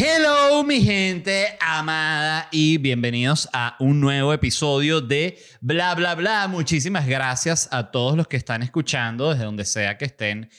Hello 0.00 0.62
mi 0.62 0.80
gente 0.80 1.58
amada 1.60 2.48
y 2.52 2.78
bienvenidos 2.78 3.48
a 3.52 3.74
un 3.80 4.00
nuevo 4.00 4.32
episodio 4.32 5.00
de 5.00 5.36
Bla 5.60 5.92
Bla 5.96 6.14
Bla. 6.14 6.46
Muchísimas 6.46 7.08
gracias 7.08 7.68
a 7.72 7.90
todos 7.90 8.16
los 8.16 8.28
que 8.28 8.36
están 8.36 8.62
escuchando 8.62 9.30
desde 9.30 9.42
donde 9.42 9.64
sea 9.64 9.98
que 9.98 10.04
estén 10.04 10.50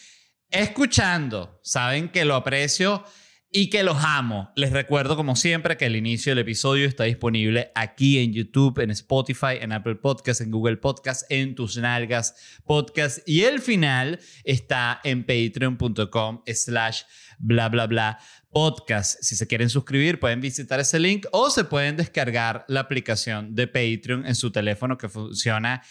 escuchando. 0.49 1.61
Saben 1.63 2.09
que 2.09 2.25
lo 2.25 2.35
aprecio 2.35 3.05
y 3.51 3.69
que 3.69 3.83
los 3.83 3.97
amo. 4.03 4.51
Les 4.55 4.71
recuerdo 4.71 5.15
como 5.15 5.35
siempre 5.35 5.77
que 5.77 5.85
el 5.85 5.95
inicio 5.95 6.31
del 6.31 6.39
episodio 6.39 6.85
está 6.87 7.05
disponible 7.05 7.71
aquí 7.75 8.19
en 8.19 8.33
YouTube, 8.33 8.79
en 8.79 8.91
Spotify, 8.91 9.57
en 9.61 9.71
Apple 9.71 9.95
Podcasts, 9.95 10.41
en 10.41 10.51
Google 10.51 10.77
Podcasts, 10.77 11.25
en 11.29 11.55
tus 11.55 11.77
nalgas 11.77 12.59
podcast 12.65 13.27
y 13.27 13.43
el 13.43 13.59
final 13.59 14.19
está 14.43 14.99
en 15.03 15.23
patreon.com 15.25 16.43
slash 16.45 17.03
bla 17.39 17.69
bla 17.69 17.87
bla 17.87 18.19
podcast. 18.51 19.21
Si 19.21 19.35
se 19.35 19.47
quieren 19.47 19.69
suscribir, 19.69 20.19
pueden 20.19 20.41
visitar 20.41 20.79
ese 20.79 20.99
link 20.99 21.25
o 21.31 21.49
se 21.49 21.63
pueden 21.63 21.97
descargar 21.97 22.65
la 22.67 22.81
aplicación 22.81 23.55
de 23.55 23.67
Patreon 23.67 24.25
en 24.25 24.35
su 24.35 24.51
teléfono 24.51 24.97
que 24.97 25.09
funciona 25.09 25.83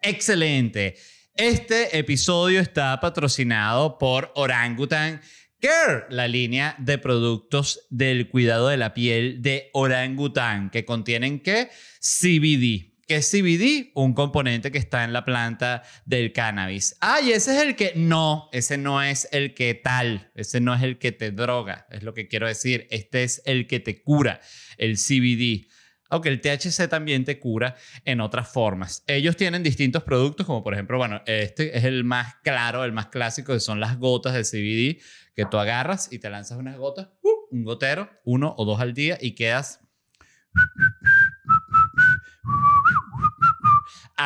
excelente. 0.00 0.96
Este 1.34 1.98
episodio 1.98 2.60
está 2.60 3.00
patrocinado 3.00 3.98
por 3.98 4.30
Orangutan 4.34 5.20
Care, 5.60 6.06
la 6.10 6.28
línea 6.28 6.74
de 6.78 6.98
productos 6.98 7.86
del 7.88 8.28
cuidado 8.28 8.68
de 8.68 8.76
la 8.76 8.94
piel 8.94 9.40
de 9.40 9.70
Orangutan, 9.72 10.70
que 10.70 10.84
contienen 10.84 11.40
qué? 11.40 11.70
CBD. 12.00 12.91
¿Qué 13.12 13.18
es 13.18 13.30
CBD? 13.30 13.90
Un 13.92 14.14
componente 14.14 14.72
que 14.72 14.78
está 14.78 15.04
en 15.04 15.12
la 15.12 15.22
planta 15.22 15.82
del 16.06 16.32
cannabis. 16.32 16.96
Ah, 17.02 17.20
y 17.20 17.32
ese 17.32 17.54
es 17.54 17.60
el 17.60 17.76
que 17.76 17.92
no, 17.94 18.48
ese 18.52 18.78
no 18.78 19.02
es 19.02 19.28
el 19.32 19.52
que 19.52 19.74
tal, 19.74 20.30
ese 20.34 20.62
no 20.62 20.74
es 20.74 20.80
el 20.80 20.96
que 20.96 21.12
te 21.12 21.30
droga, 21.30 21.86
es 21.90 22.04
lo 22.04 22.14
que 22.14 22.26
quiero 22.26 22.46
decir. 22.46 22.86
Este 22.90 23.22
es 23.22 23.42
el 23.44 23.66
que 23.66 23.80
te 23.80 24.02
cura, 24.02 24.40
el 24.78 24.96
CBD. 24.96 25.68
Aunque 26.08 26.30
el 26.30 26.40
THC 26.40 26.88
también 26.88 27.26
te 27.26 27.38
cura 27.38 27.76
en 28.06 28.22
otras 28.22 28.50
formas. 28.50 29.04
Ellos 29.06 29.36
tienen 29.36 29.62
distintos 29.62 30.04
productos, 30.04 30.46
como 30.46 30.64
por 30.64 30.72
ejemplo, 30.72 30.96
bueno, 30.96 31.20
este 31.26 31.76
es 31.76 31.84
el 31.84 32.04
más 32.04 32.36
claro, 32.36 32.82
el 32.82 32.92
más 32.92 33.08
clásico, 33.08 33.52
que 33.52 33.60
son 33.60 33.78
las 33.78 33.98
gotas 33.98 34.32
de 34.32 34.44
CBD, 34.44 35.02
que 35.36 35.44
tú 35.44 35.58
agarras 35.58 36.10
y 36.10 36.18
te 36.18 36.30
lanzas 36.30 36.56
unas 36.56 36.78
gotas, 36.78 37.08
uh, 37.20 37.54
un 37.54 37.64
gotero, 37.64 38.08
uno 38.24 38.54
o 38.56 38.64
dos 38.64 38.80
al 38.80 38.94
día, 38.94 39.18
y 39.20 39.34
quedas 39.34 39.80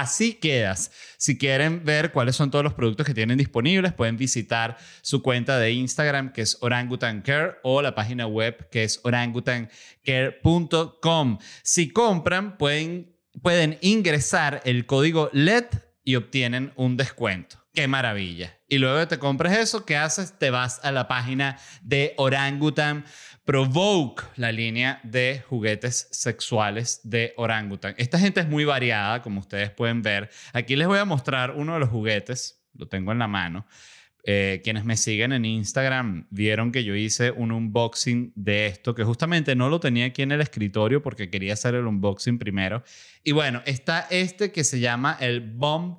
Así 0.00 0.34
quedas. 0.34 0.90
Si 1.16 1.38
quieren 1.38 1.82
ver 1.82 2.12
cuáles 2.12 2.36
son 2.36 2.50
todos 2.50 2.62
los 2.62 2.74
productos 2.74 3.06
que 3.06 3.14
tienen 3.14 3.38
disponibles, 3.38 3.94
pueden 3.94 4.18
visitar 4.18 4.76
su 5.00 5.22
cuenta 5.22 5.58
de 5.58 5.72
Instagram 5.72 6.34
que 6.34 6.42
es 6.42 6.58
Orangutan 6.60 7.22
Care 7.22 7.54
o 7.62 7.80
la 7.80 7.94
página 7.94 8.26
web 8.26 8.68
que 8.68 8.84
es 8.84 9.00
orangutancare.com. 9.04 11.38
Si 11.62 11.94
compran, 11.94 12.58
pueden, 12.58 13.16
pueden 13.40 13.78
ingresar 13.80 14.60
el 14.66 14.84
código 14.84 15.30
LED 15.32 15.64
y 16.04 16.16
obtienen 16.16 16.74
un 16.76 16.98
descuento. 16.98 17.56
¡Qué 17.72 17.88
maravilla! 17.88 18.54
Y 18.68 18.76
luego 18.76 19.08
te 19.08 19.18
compres 19.18 19.56
eso, 19.56 19.86
¿qué 19.86 19.96
haces? 19.96 20.38
Te 20.38 20.50
vas 20.50 20.78
a 20.82 20.92
la 20.92 21.08
página 21.08 21.58
de 21.80 22.12
Orangutan 22.18 23.06
Provoke, 23.46 24.24
la 24.34 24.50
línea 24.50 24.98
de 25.04 25.44
juguetes 25.48 26.08
sexuales 26.10 26.98
de 27.04 27.32
Orangutan. 27.36 27.94
Esta 27.96 28.18
gente 28.18 28.40
es 28.40 28.48
muy 28.48 28.64
variada, 28.64 29.22
como 29.22 29.38
ustedes 29.38 29.70
pueden 29.70 30.02
ver. 30.02 30.30
Aquí 30.52 30.74
les 30.74 30.88
voy 30.88 30.98
a 30.98 31.04
mostrar 31.04 31.52
uno 31.52 31.74
de 31.74 31.78
los 31.78 31.88
juguetes, 31.88 32.60
lo 32.74 32.88
tengo 32.88 33.12
en 33.12 33.20
la 33.20 33.28
mano. 33.28 33.64
Eh, 34.24 34.62
quienes 34.64 34.84
me 34.84 34.96
siguen 34.96 35.32
en 35.32 35.44
Instagram 35.44 36.26
vieron 36.30 36.72
que 36.72 36.82
yo 36.82 36.96
hice 36.96 37.30
un 37.30 37.52
unboxing 37.52 38.32
de 38.34 38.66
esto, 38.66 38.96
que 38.96 39.04
justamente 39.04 39.54
no 39.54 39.68
lo 39.68 39.78
tenía 39.78 40.06
aquí 40.06 40.22
en 40.22 40.32
el 40.32 40.40
escritorio 40.40 41.00
porque 41.00 41.30
quería 41.30 41.52
hacer 41.52 41.76
el 41.76 41.86
unboxing 41.86 42.40
primero. 42.40 42.82
Y 43.22 43.30
bueno, 43.30 43.62
está 43.64 44.08
este 44.10 44.50
que 44.50 44.64
se 44.64 44.80
llama 44.80 45.18
el 45.20 45.40
Bomb 45.40 45.98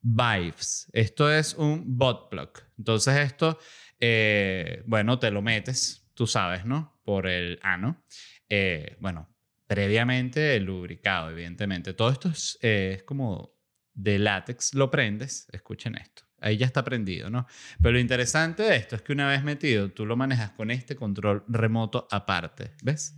Vibes. 0.00 0.88
Esto 0.94 1.30
es 1.30 1.52
un 1.52 1.98
bot 1.98 2.30
plug. 2.30 2.48
Entonces 2.78 3.14
esto, 3.18 3.58
eh, 4.00 4.82
bueno, 4.86 5.18
te 5.18 5.30
lo 5.30 5.42
metes 5.42 6.07
tú 6.18 6.26
sabes, 6.26 6.64
¿no? 6.64 6.98
Por 7.04 7.28
el 7.28 7.60
ano. 7.62 8.02
Eh, 8.48 8.96
bueno, 8.98 9.28
previamente 9.68 10.58
lubricado, 10.58 11.30
evidentemente. 11.30 11.94
Todo 11.94 12.10
esto 12.10 12.32
eh, 12.60 12.94
es, 12.96 13.04
como 13.04 13.54
de 13.94 14.18
látex, 14.18 14.74
lo 14.74 14.90
prendes, 14.90 15.46
escuchen 15.52 15.94
esto. 15.94 16.24
Ahí 16.40 16.56
ya 16.56 16.66
está 16.66 16.82
prendido, 16.82 17.30
¿no? 17.30 17.46
Pero 17.80 17.92
lo 17.92 18.00
interesante 18.00 18.64
de 18.64 18.74
esto 18.74 18.96
es 18.96 19.02
que 19.02 19.12
una 19.12 19.28
vez 19.28 19.44
metido, 19.44 19.92
tú 19.92 20.06
lo 20.06 20.16
manejas 20.16 20.50
con 20.50 20.72
este 20.72 20.96
control 20.96 21.44
remoto 21.46 22.08
aparte. 22.10 22.72
¿Ves? 22.82 23.14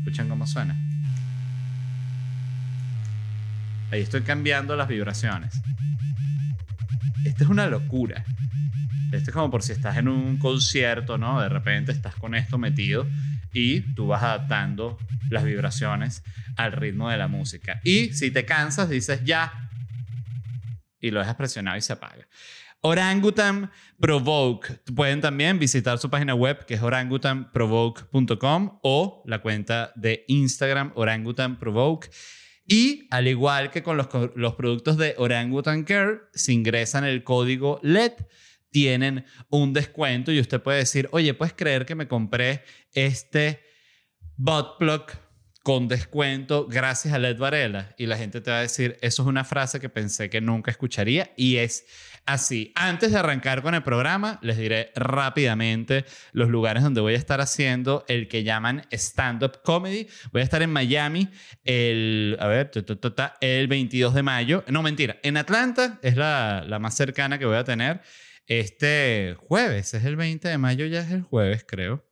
Escuchen 0.00 0.28
cómo 0.28 0.48
suena. 0.48 0.76
Ahí 3.92 4.02
estoy 4.02 4.22
cambiando 4.22 4.74
las 4.74 4.88
vibraciones. 4.88 5.54
Esta 7.24 7.44
es 7.44 7.50
una 7.50 7.68
locura. 7.68 8.24
Este 9.16 9.30
es 9.30 9.34
como 9.34 9.50
por 9.50 9.62
si 9.62 9.72
estás 9.72 9.96
en 9.96 10.08
un 10.08 10.38
concierto, 10.38 11.18
¿no? 11.18 11.40
De 11.40 11.48
repente 11.48 11.92
estás 11.92 12.14
con 12.16 12.34
esto 12.34 12.58
metido 12.58 13.06
y 13.52 13.80
tú 13.94 14.08
vas 14.08 14.22
adaptando 14.22 14.98
las 15.30 15.44
vibraciones 15.44 16.22
al 16.56 16.72
ritmo 16.72 17.10
de 17.10 17.16
la 17.16 17.28
música. 17.28 17.80
Y 17.84 18.12
si 18.12 18.30
te 18.30 18.44
cansas, 18.44 18.88
dices 18.88 19.22
ya 19.24 19.70
y 21.00 21.10
lo 21.10 21.20
dejas 21.20 21.36
presionado 21.36 21.76
y 21.76 21.82
se 21.82 21.92
apaga. 21.92 22.26
Orangutan 22.80 23.70
Provoke. 23.98 24.80
Pueden 24.94 25.20
también 25.22 25.58
visitar 25.58 25.98
su 25.98 26.10
página 26.10 26.34
web 26.34 26.66
que 26.66 26.74
es 26.74 26.82
orangutanprovoke.com 26.82 28.78
o 28.82 29.22
la 29.26 29.38
cuenta 29.40 29.92
de 29.96 30.24
Instagram 30.28 30.92
Orangutan 30.94 31.58
Provoke. 31.58 32.10
Y 32.66 33.08
al 33.10 33.28
igual 33.28 33.70
que 33.70 33.82
con 33.82 33.96
los, 33.96 34.08
los 34.34 34.54
productos 34.54 34.96
de 34.96 35.14
Orangutan 35.18 35.84
Care, 35.84 36.20
se 36.32 36.52
ingresan 36.52 37.04
el 37.04 37.24
código 37.24 37.80
LED 37.82 38.12
tienen 38.74 39.24
un 39.50 39.72
descuento 39.72 40.32
y 40.32 40.40
usted 40.40 40.60
puede 40.60 40.78
decir, 40.78 41.08
oye, 41.12 41.32
¿puedes 41.32 41.54
creer 41.54 41.86
que 41.86 41.94
me 41.94 42.08
compré 42.08 42.64
este 42.92 43.62
bot 44.36 44.78
plug 44.78 45.04
con 45.62 45.86
descuento 45.86 46.66
gracias 46.66 47.14
a 47.14 47.20
Led 47.20 47.38
Varela? 47.38 47.94
Y 47.98 48.06
la 48.06 48.16
gente 48.16 48.40
te 48.40 48.50
va 48.50 48.58
a 48.58 48.62
decir, 48.62 48.98
eso 49.00 49.22
es 49.22 49.28
una 49.28 49.44
frase 49.44 49.78
que 49.78 49.88
pensé 49.88 50.28
que 50.28 50.40
nunca 50.40 50.72
escucharía 50.72 51.30
y 51.36 51.58
es 51.58 51.86
así. 52.26 52.72
Antes 52.74 53.12
de 53.12 53.18
arrancar 53.18 53.62
con 53.62 53.76
el 53.76 53.84
programa, 53.84 54.40
les 54.42 54.58
diré 54.58 54.90
rápidamente 54.96 56.04
los 56.32 56.48
lugares 56.48 56.82
donde 56.82 57.00
voy 57.00 57.14
a 57.14 57.18
estar 57.18 57.40
haciendo 57.40 58.04
el 58.08 58.26
que 58.26 58.42
llaman 58.42 58.82
stand-up 58.90 59.62
comedy. 59.62 60.08
Voy 60.32 60.40
a 60.40 60.44
estar 60.44 60.62
en 60.62 60.72
Miami 60.72 61.28
el, 61.62 62.36
a 62.40 62.48
ver, 62.48 62.72
el 63.40 63.68
22 63.68 64.14
de 64.14 64.22
mayo. 64.24 64.64
No, 64.66 64.82
mentira, 64.82 65.20
en 65.22 65.36
Atlanta 65.36 66.00
es 66.02 66.16
la, 66.16 66.64
la 66.66 66.80
más 66.80 66.96
cercana 66.96 67.38
que 67.38 67.46
voy 67.46 67.56
a 67.56 67.62
tener 67.62 68.00
este 68.46 69.36
jueves, 69.38 69.94
es 69.94 70.04
el 70.04 70.16
20 70.16 70.48
de 70.48 70.58
mayo, 70.58 70.86
ya 70.86 71.00
es 71.00 71.10
el 71.10 71.22
jueves, 71.22 71.64
creo. 71.66 72.04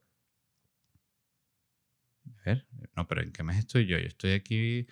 A 2.27 2.43
ver, 2.45 2.67
no, 2.97 3.07
pero 3.07 3.23
¿en 3.23 3.33
qué 3.33 3.43
mes 3.43 3.59
estoy 3.59 3.87
yo? 3.87 3.99
Yo 3.99 4.07
estoy 4.07 4.33
aquí 4.33 4.87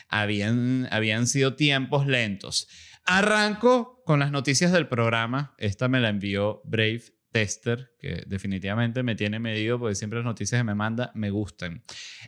habían, 0.09 0.87
habían 0.91 1.25
sido 1.25 1.55
tiempos 1.55 2.05
lentos. 2.05 2.67
Arranco 3.03 4.03
con 4.05 4.19
las 4.19 4.29
noticias 4.29 4.71
del 4.71 4.87
programa. 4.87 5.55
Esta 5.57 5.87
me 5.87 5.99
la 5.99 6.09
envió 6.09 6.61
Brave 6.65 7.14
tester, 7.35 7.93
que 7.99 8.23
definitivamente 8.27 9.03
me 9.03 9.13
tiene 9.13 9.39
medido 9.39 9.77
porque 9.77 9.95
siempre 9.95 10.19
las 10.19 10.25
noticias 10.25 10.57
que 10.57 10.63
me 10.63 10.73
manda 10.73 11.11
me 11.15 11.31
gustan. 11.31 11.83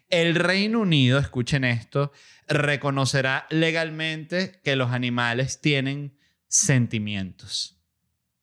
El 0.09 0.35
Reino 0.35 0.81
Unido, 0.81 1.17
escuchen 1.17 1.63
esto, 1.63 2.11
reconocerá 2.45 3.47
legalmente 3.49 4.59
que 4.65 4.75
los 4.75 4.91
animales 4.91 5.61
tienen 5.61 6.17
sentimientos. 6.49 7.81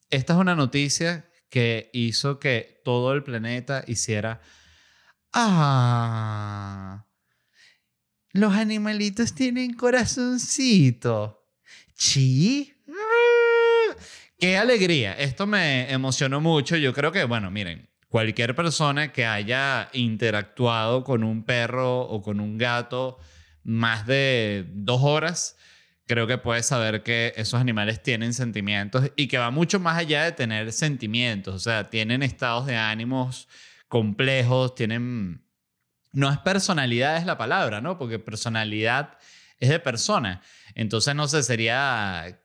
Esta 0.09 0.33
es 0.33 0.39
una 0.39 0.55
noticia 0.55 1.29
que 1.51 1.91
hizo 1.93 2.39
que 2.39 2.81
todo 2.83 3.13
el 3.13 3.23
planeta 3.25 3.85
hiciera, 3.87 4.41
ah, 5.35 7.05
los 8.33 8.55
animalitos 8.55 9.35
tienen 9.35 9.75
corazoncito. 9.75 11.47
¿Sí? 11.95 12.74
Qué 14.45 14.59
alegría. 14.59 15.15
Esto 15.15 15.47
me 15.47 15.91
emocionó 15.91 16.39
mucho. 16.39 16.77
Yo 16.77 16.93
creo 16.93 17.11
que, 17.11 17.25
bueno, 17.25 17.51
miren, 17.51 17.89
cualquier 18.11 18.55
persona 18.55 19.11
que 19.11 19.25
haya 19.25 19.89
interactuado 19.95 21.03
con 21.03 21.25
un 21.25 21.45
perro 21.45 22.03
o 22.03 22.21
con 22.21 22.41
un 22.41 22.59
gato 22.59 23.19
más 23.63 24.07
de 24.07 24.67
dos 24.69 25.01
horas, 25.03 25.57
creo 26.07 26.27
que 26.27 26.37
puede 26.37 26.63
saber 26.63 27.03
que 27.03 27.33
esos 27.37 27.59
animales 27.59 28.03
tienen 28.03 28.35
sentimientos 28.35 29.11
y 29.17 29.29
que 29.29 29.39
va 29.39 29.51
mucho 29.51 29.81
más 29.81 29.97
allá 29.97 30.25
de 30.25 30.33
tener 30.33 30.75
sentimientos. 30.75 31.55
O 31.55 31.59
sea, 31.59 31.89
tienen 31.89 32.23
estados 32.23 32.67
de 32.67 32.77
ánimos 32.77 33.49
complejos, 33.89 34.75
tienen... 34.75 35.43
No 36.13 36.31
es 36.31 36.37
personalidad, 36.41 37.17
es 37.17 37.25
la 37.25 37.39
palabra, 37.39 37.81
¿no? 37.81 37.97
Porque 37.97 38.19
personalidad 38.19 39.17
es 39.59 39.71
de 39.71 39.81
persona. 39.81 40.43
Entonces, 40.75 41.15
no 41.15 41.29
sé, 41.29 41.43
sería 41.43 42.44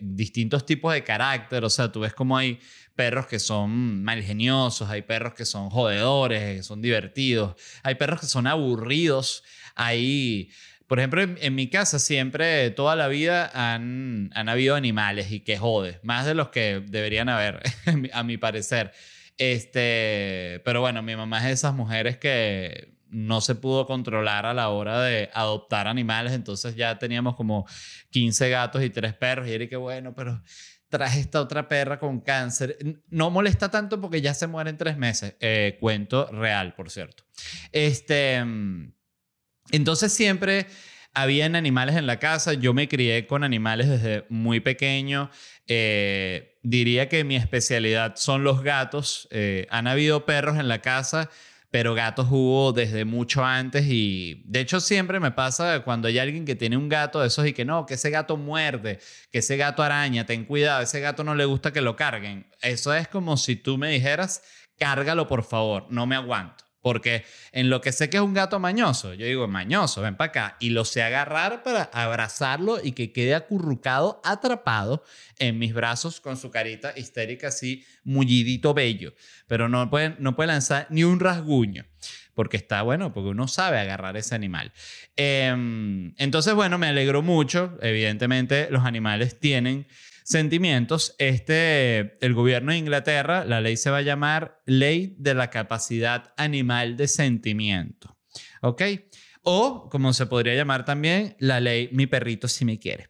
distintos 0.00 0.66
tipos 0.66 0.92
de 0.92 1.04
carácter, 1.04 1.64
o 1.64 1.70
sea, 1.70 1.90
tú 1.90 2.00
ves 2.00 2.14
como 2.14 2.36
hay 2.36 2.58
perros 2.94 3.26
que 3.26 3.38
son 3.38 4.02
malgeniosos, 4.02 4.90
hay 4.90 5.02
perros 5.02 5.34
que 5.34 5.44
son 5.44 5.70
jodedores, 5.70 6.56
que 6.56 6.62
son 6.62 6.82
divertidos, 6.82 7.54
hay 7.82 7.94
perros 7.94 8.20
que 8.20 8.26
son 8.26 8.46
aburridos, 8.46 9.44
hay... 9.74 10.50
Por 10.86 10.98
ejemplo, 10.98 11.20
en, 11.20 11.54
mi 11.54 11.68
casa 11.68 11.98
siempre, 11.98 12.70
toda 12.70 12.96
la 12.96 13.08
vida, 13.08 13.50
han, 13.52 14.30
han 14.34 14.48
habido 14.48 14.74
animales 14.74 15.30
y 15.30 15.40
que 15.40 15.58
jode, 15.58 16.00
más 16.02 16.24
de 16.24 16.32
los 16.32 16.48
que 16.48 16.82
deberían 16.82 17.28
haber, 17.28 17.60
a 18.14 18.22
mi 18.22 18.38
parecer. 18.38 18.92
Este, 19.36 20.62
pero 20.64 20.80
bueno, 20.80 21.02
mi 21.02 21.14
mamá 21.14 21.38
es 21.38 21.44
de 21.44 21.52
esas 21.52 21.74
mujeres 21.74 22.16
que 22.16 22.97
no 23.10 23.40
se 23.40 23.54
pudo 23.54 23.86
controlar 23.86 24.46
a 24.46 24.54
la 24.54 24.68
hora 24.68 25.02
de 25.02 25.30
adoptar 25.32 25.88
animales, 25.88 26.32
entonces 26.32 26.76
ya 26.76 26.98
teníamos 26.98 27.36
como 27.36 27.66
15 28.10 28.50
gatos 28.50 28.82
y 28.82 28.90
3 28.90 29.14
perros 29.14 29.48
y 29.48 29.52
era 29.52 29.68
que 29.68 29.76
bueno, 29.76 30.14
pero 30.14 30.42
traje 30.88 31.20
esta 31.20 31.40
otra 31.40 31.68
perra 31.68 31.98
con 31.98 32.20
cáncer. 32.20 32.78
No 33.08 33.30
molesta 33.30 33.70
tanto 33.70 34.00
porque 34.00 34.20
ya 34.20 34.34
se 34.34 34.46
muere 34.46 34.70
en 34.70 34.76
tres 34.76 34.96
meses. 34.96 35.34
Eh, 35.40 35.76
cuento 35.80 36.26
real, 36.32 36.74
por 36.74 36.90
cierto. 36.90 37.24
Este, 37.72 38.42
mm, 38.44 38.92
entonces 39.72 40.12
siempre 40.12 40.66
habían 41.14 41.56
animales 41.56 41.96
en 41.96 42.06
la 42.06 42.18
casa. 42.18 42.54
Yo 42.54 42.74
me 42.74 42.88
crié 42.88 43.26
con 43.26 43.44
animales 43.44 43.88
desde 43.88 44.24
muy 44.28 44.60
pequeño. 44.60 45.30
Eh, 45.66 46.58
diría 46.62 47.08
que 47.08 47.24
mi 47.24 47.36
especialidad 47.36 48.16
son 48.16 48.44
los 48.44 48.62
gatos. 48.62 49.28
Eh, 49.30 49.66
han 49.70 49.86
habido 49.86 50.24
perros 50.24 50.58
en 50.58 50.68
la 50.68 50.80
casa 50.80 51.30
pero 51.70 51.94
gatos 51.94 52.28
hubo 52.30 52.72
desde 52.72 53.04
mucho 53.04 53.44
antes 53.44 53.84
y 53.88 54.42
de 54.46 54.60
hecho 54.60 54.80
siempre 54.80 55.20
me 55.20 55.30
pasa 55.32 55.80
cuando 55.84 56.08
hay 56.08 56.18
alguien 56.18 56.44
que 56.44 56.54
tiene 56.54 56.76
un 56.76 56.88
gato 56.88 57.20
de 57.20 57.28
esos 57.28 57.46
y 57.46 57.52
que 57.52 57.64
no, 57.64 57.84
que 57.84 57.94
ese 57.94 58.10
gato 58.10 58.36
muerde, 58.36 59.00
que 59.30 59.38
ese 59.38 59.56
gato 59.56 59.82
araña, 59.82 60.24
ten 60.24 60.44
cuidado, 60.44 60.82
ese 60.82 61.00
gato 61.00 61.24
no 61.24 61.34
le 61.34 61.44
gusta 61.44 61.72
que 61.72 61.80
lo 61.80 61.96
carguen. 61.96 62.46
Eso 62.62 62.94
es 62.94 63.08
como 63.08 63.36
si 63.36 63.56
tú 63.56 63.76
me 63.76 63.90
dijeras, 63.90 64.42
cárgalo 64.78 65.26
por 65.26 65.44
favor, 65.44 65.86
no 65.90 66.06
me 66.06 66.16
aguanto. 66.16 66.67
Porque 66.80 67.24
en 67.52 67.70
lo 67.70 67.80
que 67.80 67.92
sé 67.92 68.08
que 68.08 68.18
es 68.18 68.22
un 68.22 68.34
gato 68.34 68.60
mañoso, 68.60 69.14
yo 69.14 69.26
digo, 69.26 69.48
mañoso, 69.48 70.00
ven 70.00 70.16
para 70.16 70.28
acá. 70.28 70.56
Y 70.60 70.70
lo 70.70 70.84
sé 70.84 71.02
agarrar 71.02 71.62
para 71.62 71.84
abrazarlo 71.84 72.78
y 72.82 72.92
que 72.92 73.12
quede 73.12 73.34
acurrucado, 73.34 74.20
atrapado 74.24 75.02
en 75.38 75.58
mis 75.58 75.74
brazos 75.74 76.20
con 76.20 76.36
su 76.36 76.50
carita 76.50 76.92
histérica 76.96 77.48
así, 77.48 77.84
mullidito 78.04 78.74
bello. 78.74 79.14
Pero 79.46 79.68
no 79.68 79.90
puede, 79.90 80.14
no 80.18 80.36
puede 80.36 80.48
lanzar 80.48 80.86
ni 80.90 81.04
un 81.04 81.18
rasguño. 81.18 81.84
Porque 82.34 82.56
está 82.56 82.82
bueno, 82.82 83.12
porque 83.12 83.30
uno 83.30 83.48
sabe 83.48 83.80
agarrar 83.80 84.16
ese 84.16 84.36
animal. 84.36 84.72
Em, 85.16 86.14
entonces, 86.18 86.54
bueno, 86.54 86.78
me 86.78 86.86
alegro 86.86 87.20
mucho. 87.20 87.76
Evidentemente, 87.82 88.68
los 88.70 88.84
animales 88.84 89.40
tienen 89.40 89.88
sentimientos, 90.28 91.14
este, 91.18 92.18
el 92.24 92.34
gobierno 92.34 92.72
de 92.72 92.78
Inglaterra, 92.78 93.46
la 93.46 93.62
ley 93.62 93.78
se 93.78 93.90
va 93.90 93.98
a 93.98 94.02
llamar 94.02 94.60
Ley 94.66 95.16
de 95.18 95.32
la 95.32 95.48
Capacidad 95.48 96.34
Animal 96.36 96.98
de 96.98 97.08
Sentimiento. 97.08 98.18
¿Ok? 98.60 98.82
O, 99.42 99.88
como 99.88 100.12
se 100.12 100.26
podría 100.26 100.54
llamar 100.54 100.84
también, 100.84 101.34
la 101.38 101.60
ley 101.60 101.88
Mi 101.92 102.06
perrito 102.06 102.46
si 102.46 102.66
me 102.66 102.78
quiere. 102.78 103.08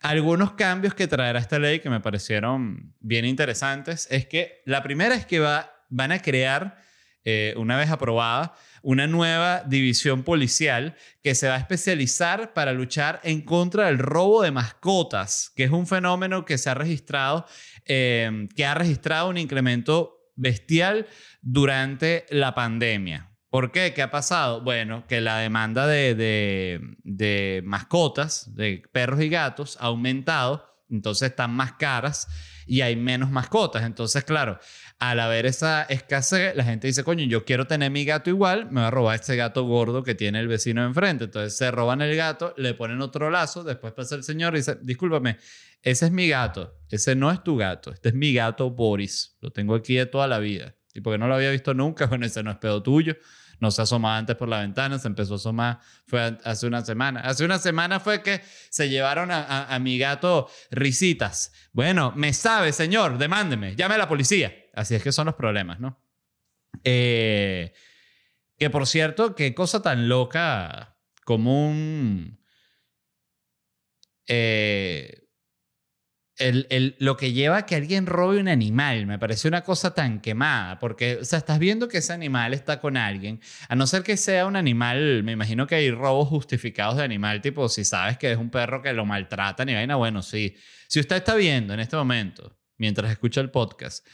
Algunos 0.00 0.52
cambios 0.52 0.94
que 0.94 1.08
traerá 1.08 1.40
esta 1.40 1.58
ley 1.58 1.80
que 1.80 1.90
me 1.90 1.98
parecieron 1.98 2.94
bien 3.00 3.24
interesantes 3.24 4.06
es 4.08 4.26
que 4.26 4.62
la 4.64 4.84
primera 4.84 5.16
es 5.16 5.26
que 5.26 5.40
va, 5.40 5.72
van 5.88 6.12
a 6.12 6.22
crear, 6.22 6.76
eh, 7.24 7.52
una 7.56 7.76
vez 7.76 7.90
aprobada, 7.90 8.54
una 8.82 9.06
nueva 9.06 9.62
división 9.64 10.22
policial 10.22 10.96
que 11.22 11.34
se 11.34 11.48
va 11.48 11.56
a 11.56 11.58
especializar 11.58 12.52
para 12.52 12.72
luchar 12.72 13.20
en 13.24 13.42
contra 13.42 13.86
del 13.86 13.98
robo 13.98 14.42
de 14.42 14.50
mascotas, 14.50 15.52
que 15.54 15.64
es 15.64 15.70
un 15.70 15.86
fenómeno 15.86 16.44
que 16.44 16.58
se 16.58 16.70
ha 16.70 16.74
registrado, 16.74 17.46
em, 17.84 18.48
que 18.48 18.64
ha 18.64 18.74
registrado 18.74 19.28
un 19.28 19.38
incremento 19.38 20.32
bestial 20.36 21.06
durante 21.42 22.26
la 22.30 22.54
pandemia. 22.54 23.30
¿Por 23.50 23.72
qué? 23.72 23.92
¿Qué 23.94 24.02
ha 24.02 24.10
pasado? 24.10 24.62
Bueno, 24.62 25.06
que 25.08 25.20
la 25.20 25.38
demanda 25.38 25.86
de, 25.86 26.14
de, 26.14 26.80
de 27.02 27.62
mascotas, 27.64 28.54
de 28.54 28.82
perros 28.92 29.20
y 29.20 29.28
gatos, 29.28 29.76
ha 29.80 29.86
aumentado, 29.86 30.64
entonces 30.88 31.30
están 31.30 31.52
más 31.52 31.72
caras 31.72 32.28
y 32.70 32.82
hay 32.82 32.94
menos 32.94 33.32
mascotas. 33.32 33.82
Entonces, 33.82 34.22
claro, 34.22 34.60
al 35.00 35.18
haber 35.18 35.44
esa 35.44 35.82
escasez, 35.82 36.54
la 36.54 36.62
gente 36.62 36.86
dice, 36.86 37.02
coño, 37.02 37.24
yo 37.24 37.44
quiero 37.44 37.66
tener 37.66 37.90
mi 37.90 38.04
gato 38.04 38.30
igual, 38.30 38.66
me 38.66 38.80
voy 38.80 38.86
a 38.86 38.90
robar 38.92 39.16
este 39.16 39.34
gato 39.34 39.64
gordo 39.64 40.04
que 40.04 40.14
tiene 40.14 40.38
el 40.38 40.46
vecino 40.46 40.84
enfrente. 40.84 41.24
Entonces 41.24 41.56
se 41.56 41.72
roban 41.72 42.00
el 42.00 42.14
gato, 42.14 42.54
le 42.56 42.74
ponen 42.74 43.00
otro 43.00 43.28
lazo, 43.28 43.64
después 43.64 43.92
pasa 43.92 44.14
el 44.14 44.22
señor 44.22 44.54
y 44.54 44.58
dice, 44.58 44.78
discúlpame, 44.82 45.38
ese 45.82 46.06
es 46.06 46.12
mi 46.12 46.28
gato, 46.28 46.78
ese 46.88 47.16
no 47.16 47.32
es 47.32 47.42
tu 47.42 47.56
gato, 47.56 47.90
este 47.90 48.10
es 48.10 48.14
mi 48.14 48.32
gato 48.32 48.70
Boris, 48.70 49.36
lo 49.40 49.50
tengo 49.50 49.74
aquí 49.74 49.96
de 49.96 50.06
toda 50.06 50.28
la 50.28 50.38
vida. 50.38 50.76
Y 50.94 51.00
porque 51.00 51.18
no 51.18 51.26
lo 51.26 51.34
había 51.34 51.50
visto 51.50 51.74
nunca, 51.74 52.06
bueno, 52.06 52.24
ese 52.24 52.44
no 52.44 52.52
es 52.52 52.58
pedo 52.58 52.84
tuyo 52.84 53.16
no 53.60 53.70
se 53.70 53.82
asomaba 53.82 54.16
antes 54.16 54.36
por 54.36 54.48
la 54.48 54.60
ventana, 54.60 54.98
se 54.98 55.06
empezó 55.06 55.34
a 55.34 55.36
asomar, 55.36 55.80
fue 56.06 56.38
hace 56.44 56.66
una 56.66 56.84
semana. 56.84 57.20
Hace 57.20 57.44
una 57.44 57.58
semana 57.58 58.00
fue 58.00 58.22
que 58.22 58.40
se 58.70 58.88
llevaron 58.88 59.30
a, 59.30 59.78
mi 59.80 59.98
gato 59.98 60.48
risitas. 60.70 61.52
Bueno, 61.72 62.12
me 62.16 62.32
sabe, 62.32 62.72
señor, 62.72 63.18
demándeme, 63.18 63.76
llame 63.76 63.94
a 63.94 63.98
la 63.98 64.08
policía. 64.08 64.54
Así 64.74 64.94
es 64.94 65.02
que 65.02 65.12
son 65.12 65.26
los 65.26 65.34
problemas, 65.34 65.78
¿no? 65.78 66.02
Eh, 66.84 67.72
que 68.56 68.70
por 68.70 68.86
cierto, 68.86 69.34
qué 69.34 69.54
cosa 69.54 69.82
tan 69.82 70.08
loca 70.08 70.98
como 71.24 71.68
un... 71.68 72.40
Eh, 74.26 75.19
el, 76.40 76.96
lo 76.98 77.16
que 77.16 77.32
lleva 77.32 77.58
a 77.58 77.66
que 77.66 77.76
alguien 77.76 78.06
robe 78.06 78.40
un 78.40 78.48
animal 78.48 79.06
me 79.06 79.18
parece 79.18 79.46
una 79.46 79.62
cosa 79.62 79.94
tan 79.94 80.20
quemada, 80.20 80.78
porque, 80.78 81.18
o 81.20 81.24
sea, 81.24 81.38
estás 81.38 81.58
viendo 81.58 81.86
que 81.86 81.98
ese 81.98 82.12
animal 82.12 82.54
está 82.54 82.80
con 82.80 82.96
alguien, 82.96 83.40
a 83.68 83.76
no 83.76 83.86
ser 83.86 84.02
que 84.02 84.16
sea 84.16 84.46
un 84.46 84.56
animal, 84.56 85.22
me 85.22 85.32
imagino 85.32 85.66
que 85.66 85.74
hay 85.76 85.90
robos 85.90 86.28
justificados 86.28 86.96
de 86.96 87.04
animal, 87.04 87.40
tipo, 87.40 87.68
si 87.68 87.84
sabes 87.84 88.18
que 88.18 88.32
es 88.32 88.38
un 88.38 88.50
perro 88.50 88.82
que 88.82 88.92
lo 88.92 89.04
maltratan 89.04 89.68
y 89.68 89.74
vaina, 89.74 89.96
bueno, 89.96 90.22
sí. 90.22 90.56
Si 90.88 90.98
usted 90.98 91.16
está 91.16 91.34
viendo 91.34 91.74
en 91.74 91.80
este 91.80 91.96
momento, 91.96 92.58
mientras 92.78 93.10
escucha 93.10 93.40
el 93.40 93.50
podcast, 93.50 94.06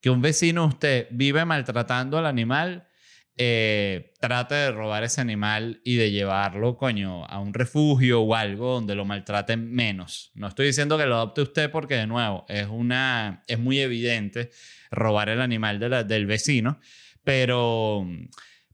que 0.00 0.10
un 0.10 0.20
vecino 0.20 0.66
usted 0.66 1.06
vive 1.10 1.44
maltratando 1.44 2.18
al 2.18 2.26
animal, 2.26 2.88
eh, 3.36 4.12
trate 4.20 4.54
de 4.54 4.70
robar 4.70 5.02
ese 5.02 5.20
animal 5.20 5.80
y 5.84 5.96
de 5.96 6.12
llevarlo, 6.12 6.76
coño, 6.76 7.24
a 7.26 7.40
un 7.40 7.52
refugio 7.52 8.22
o 8.22 8.34
algo 8.34 8.74
donde 8.74 8.94
lo 8.94 9.04
maltraten 9.04 9.72
menos. 9.72 10.30
No 10.34 10.46
estoy 10.46 10.66
diciendo 10.66 10.96
que 10.96 11.06
lo 11.06 11.16
adopte 11.16 11.42
usted 11.42 11.70
porque, 11.70 11.94
de 11.96 12.06
nuevo, 12.06 12.44
es, 12.48 12.68
una, 12.68 13.42
es 13.48 13.58
muy 13.58 13.80
evidente 13.80 14.50
robar 14.90 15.28
el 15.28 15.40
animal 15.40 15.80
de 15.80 16.04
del 16.04 16.26
vecino, 16.26 16.78
pero 17.24 18.04
mm, 18.06 18.28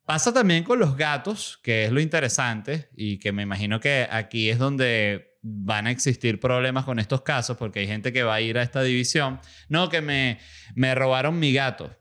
pasa 0.04 0.32
también 0.34 0.64
con 0.64 0.78
los 0.78 0.96
gatos, 0.96 1.58
que 1.62 1.84
es 1.84 1.92
lo 1.92 2.00
interesante 2.00 2.90
y 2.94 3.18
que 3.18 3.32
me 3.32 3.42
imagino 3.42 3.80
que 3.80 4.06
aquí 4.10 4.50
es 4.50 4.58
donde 4.58 5.38
van 5.42 5.86
a 5.86 5.90
existir 5.90 6.38
problemas 6.38 6.84
con 6.84 6.98
estos 6.98 7.22
casos 7.22 7.56
porque 7.56 7.80
hay 7.80 7.86
gente 7.86 8.12
que 8.12 8.22
va 8.22 8.34
a 8.34 8.40
ir 8.42 8.58
a 8.58 8.62
esta 8.62 8.82
división. 8.82 9.40
No, 9.68 9.88
que 9.88 10.02
me, 10.02 10.38
me 10.74 10.94
robaron 10.94 11.38
mi 11.38 11.52
gato. 11.52 11.96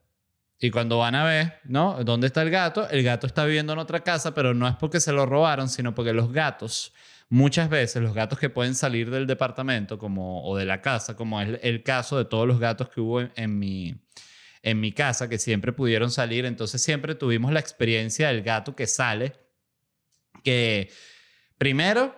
Y 0.59 0.71
cuando 0.71 0.97
van 0.97 1.15
a 1.15 1.23
ver, 1.23 1.59
¿no? 1.63 2.03
¿Dónde 2.03 2.27
está 2.27 2.41
el 2.41 2.49
gato? 2.49 2.89
El 2.89 3.03
gato 3.03 3.25
está 3.25 3.45
viviendo 3.45 3.71
en 3.73 3.79
otra 3.79 4.01
casa, 4.01 4.33
pero 4.33 4.53
no 4.53 4.67
es 4.67 4.75
porque 4.75 4.99
se 4.99 5.13
lo 5.13 5.25
robaron, 5.25 5.69
sino 5.69 5.95
porque 5.95 6.11
los 6.11 6.33
gatos, 6.33 6.93
muchas 7.29 7.69
veces 7.69 8.01
los 8.01 8.13
gatos 8.13 8.39
que 8.39 8.49
pueden 8.49 8.75
salir 8.75 9.09
del 9.09 9.25
departamento 9.25 9.97
como, 9.97 10.43
o 10.43 10.57
de 10.57 10.65
la 10.65 10.81
casa, 10.81 11.15
como 11.15 11.39
es 11.41 11.59
el 11.63 11.83
caso 11.83 12.17
de 12.17 12.25
todos 12.25 12.45
los 12.45 12.59
gatos 12.59 12.89
que 12.89 12.99
hubo 12.99 13.21
en, 13.21 13.31
en 13.37 13.57
mi, 13.57 13.95
en 14.61 14.81
mi 14.81 14.91
casa, 14.91 15.29
que 15.29 15.37
siempre 15.37 15.71
pudieron 15.71 16.11
salir, 16.11 16.45
entonces 16.45 16.81
siempre 16.81 17.15
tuvimos 17.15 17.53
la 17.53 17.61
experiencia 17.61 18.27
del 18.27 18.43
gato 18.43 18.75
que 18.75 18.87
sale, 18.87 19.33
que 20.43 20.91
primero... 21.57 22.17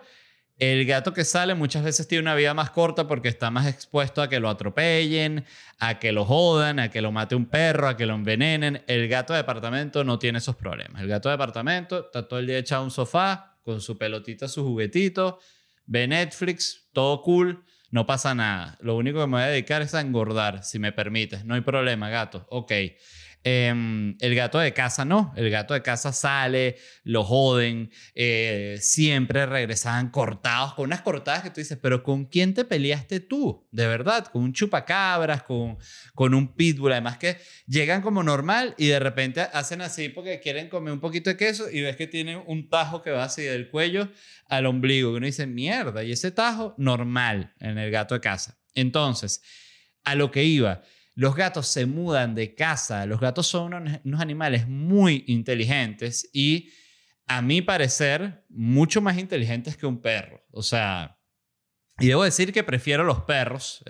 El 0.62 0.86
gato 0.86 1.12
que 1.12 1.24
sale 1.24 1.56
muchas 1.56 1.82
veces 1.82 2.06
tiene 2.06 2.22
una 2.22 2.36
vida 2.36 2.54
más 2.54 2.70
corta 2.70 3.08
porque 3.08 3.26
está 3.26 3.50
más 3.50 3.66
expuesto 3.66 4.22
a 4.22 4.28
que 4.28 4.38
lo 4.38 4.48
atropellen, 4.48 5.44
a 5.80 5.98
que 5.98 6.12
lo 6.12 6.24
jodan, 6.24 6.78
a 6.78 6.88
que 6.88 7.02
lo 7.02 7.10
mate 7.10 7.34
un 7.34 7.46
perro, 7.46 7.88
a 7.88 7.96
que 7.96 8.06
lo 8.06 8.14
envenenen. 8.14 8.84
El 8.86 9.08
gato 9.08 9.32
de 9.32 9.38
departamento 9.38 10.04
no 10.04 10.20
tiene 10.20 10.38
esos 10.38 10.54
problemas. 10.54 11.02
El 11.02 11.08
gato 11.08 11.28
de 11.28 11.32
departamento 11.32 12.04
está 12.04 12.28
todo 12.28 12.38
el 12.38 12.46
día 12.46 12.58
echado 12.58 12.82
en 12.82 12.84
un 12.84 12.90
sofá 12.92 13.56
con 13.64 13.80
su 13.80 13.98
pelotita, 13.98 14.46
su 14.46 14.62
juguetito, 14.62 15.40
ve 15.86 16.06
Netflix, 16.06 16.86
todo 16.92 17.22
cool, 17.22 17.64
no 17.90 18.06
pasa 18.06 18.32
nada. 18.32 18.78
Lo 18.82 18.96
único 18.96 19.18
que 19.18 19.26
me 19.26 19.32
voy 19.32 19.42
a 19.42 19.46
dedicar 19.46 19.82
es 19.82 19.96
a 19.96 20.00
engordar, 20.00 20.62
si 20.62 20.78
me 20.78 20.92
permites. 20.92 21.44
No 21.44 21.56
hay 21.56 21.62
problema, 21.62 22.08
gato. 22.08 22.46
Ok. 22.50 22.70
Em, 23.44 24.16
el 24.20 24.36
gato 24.36 24.60
de 24.60 24.72
casa 24.72 25.04
no, 25.04 25.32
el 25.36 25.50
gato 25.50 25.74
de 25.74 25.82
casa 25.82 26.12
sale, 26.12 26.76
lo 27.02 27.24
joden, 27.24 27.90
eh, 28.14 28.78
siempre 28.80 29.46
regresaban 29.46 30.10
cortados, 30.10 30.74
con 30.74 30.84
unas 30.84 31.00
cortadas 31.00 31.42
que 31.42 31.50
tú 31.50 31.60
dices, 31.60 31.76
pero 31.82 32.04
¿con 32.04 32.26
quién 32.26 32.54
te 32.54 32.64
peleaste 32.64 33.18
tú? 33.18 33.66
De 33.72 33.88
verdad, 33.88 34.26
con 34.26 34.42
un 34.42 34.52
chupacabras, 34.52 35.42
con, 35.42 35.76
con 36.14 36.34
un 36.34 36.54
pitbull, 36.54 36.92
además 36.92 37.18
que 37.18 37.36
llegan 37.66 38.00
como 38.00 38.22
normal 38.22 38.76
y 38.78 38.86
de 38.86 39.00
repente 39.00 39.40
hacen 39.40 39.80
así 39.80 40.08
porque 40.08 40.38
quieren 40.38 40.68
comer 40.68 40.92
un 40.92 41.00
poquito 41.00 41.28
de 41.28 41.36
queso 41.36 41.68
y 41.68 41.80
ves 41.80 41.96
que 41.96 42.06
tienen 42.06 42.40
un 42.46 42.68
tajo 42.68 43.02
que 43.02 43.10
va 43.10 43.24
así 43.24 43.42
del 43.42 43.70
cuello 43.70 44.08
al 44.48 44.66
ombligo, 44.66 45.10
que 45.10 45.16
uno 45.16 45.26
dice, 45.26 45.48
mierda, 45.48 46.04
y 46.04 46.12
ese 46.12 46.30
tajo 46.30 46.74
normal 46.78 47.54
en 47.58 47.76
el 47.78 47.90
gato 47.90 48.14
de 48.14 48.20
casa. 48.20 48.60
Entonces, 48.74 49.42
a 50.04 50.14
lo 50.14 50.30
que 50.30 50.44
iba, 50.44 50.82
los 51.14 51.34
gatos 51.34 51.68
se 51.68 51.86
mudan 51.86 52.34
de 52.34 52.54
casa. 52.54 53.06
Los 53.06 53.20
gatos 53.20 53.46
son 53.46 53.74
unos, 53.74 54.20
animales 54.20 54.66
muy 54.66 55.24
inteligentes 55.26 56.28
y, 56.32 56.70
a 57.26 57.42
mi 57.42 57.62
parecer, 57.62 58.44
mucho 58.48 59.00
más 59.00 59.18
inteligentes 59.18 59.76
que 59.76 59.86
un 59.86 60.00
perro. 60.00 60.44
O 60.50 60.62
sea, 60.62 61.18
y 61.98 62.08
debo 62.08 62.24
decir 62.24 62.52
que 62.52 62.64
prefiero 62.64 63.04
los 63.04 63.22
perros. 63.22 63.84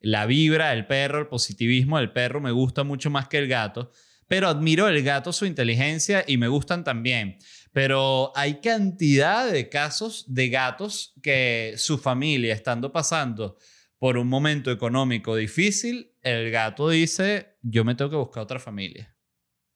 La 0.00 0.26
vibra 0.26 0.70
del 0.70 0.86
perro, 0.86 1.20
el 1.20 1.28
positivismo 1.28 1.98
del 1.98 2.12
perro 2.12 2.40
me 2.40 2.52
gusta 2.52 2.84
mucho 2.84 3.10
más 3.10 3.28
que 3.28 3.38
el 3.38 3.48
gato. 3.48 3.90
Pero 4.28 4.48
admiro 4.48 4.88
el 4.88 5.02
gato, 5.02 5.32
su 5.32 5.46
inteligencia 5.46 6.24
y 6.26 6.36
me 6.36 6.48
gustan 6.48 6.84
también. 6.84 7.38
Pero 7.72 8.32
hay 8.34 8.60
cantidad 8.60 9.50
de 9.50 9.68
casos 9.68 10.24
de 10.28 10.48
gatos 10.48 11.14
que 11.22 11.74
su 11.76 11.96
familia, 11.96 12.52
estando 12.52 12.92
pasando 12.92 13.56
por 13.98 14.18
un 14.18 14.28
momento 14.28 14.70
económico 14.70 15.36
difícil, 15.36 16.12
el 16.22 16.50
gato 16.50 16.88
dice, 16.88 17.56
yo 17.62 17.84
me 17.84 17.94
tengo 17.94 18.10
que 18.10 18.16
buscar 18.16 18.42
otra 18.42 18.58
familia. 18.58 19.16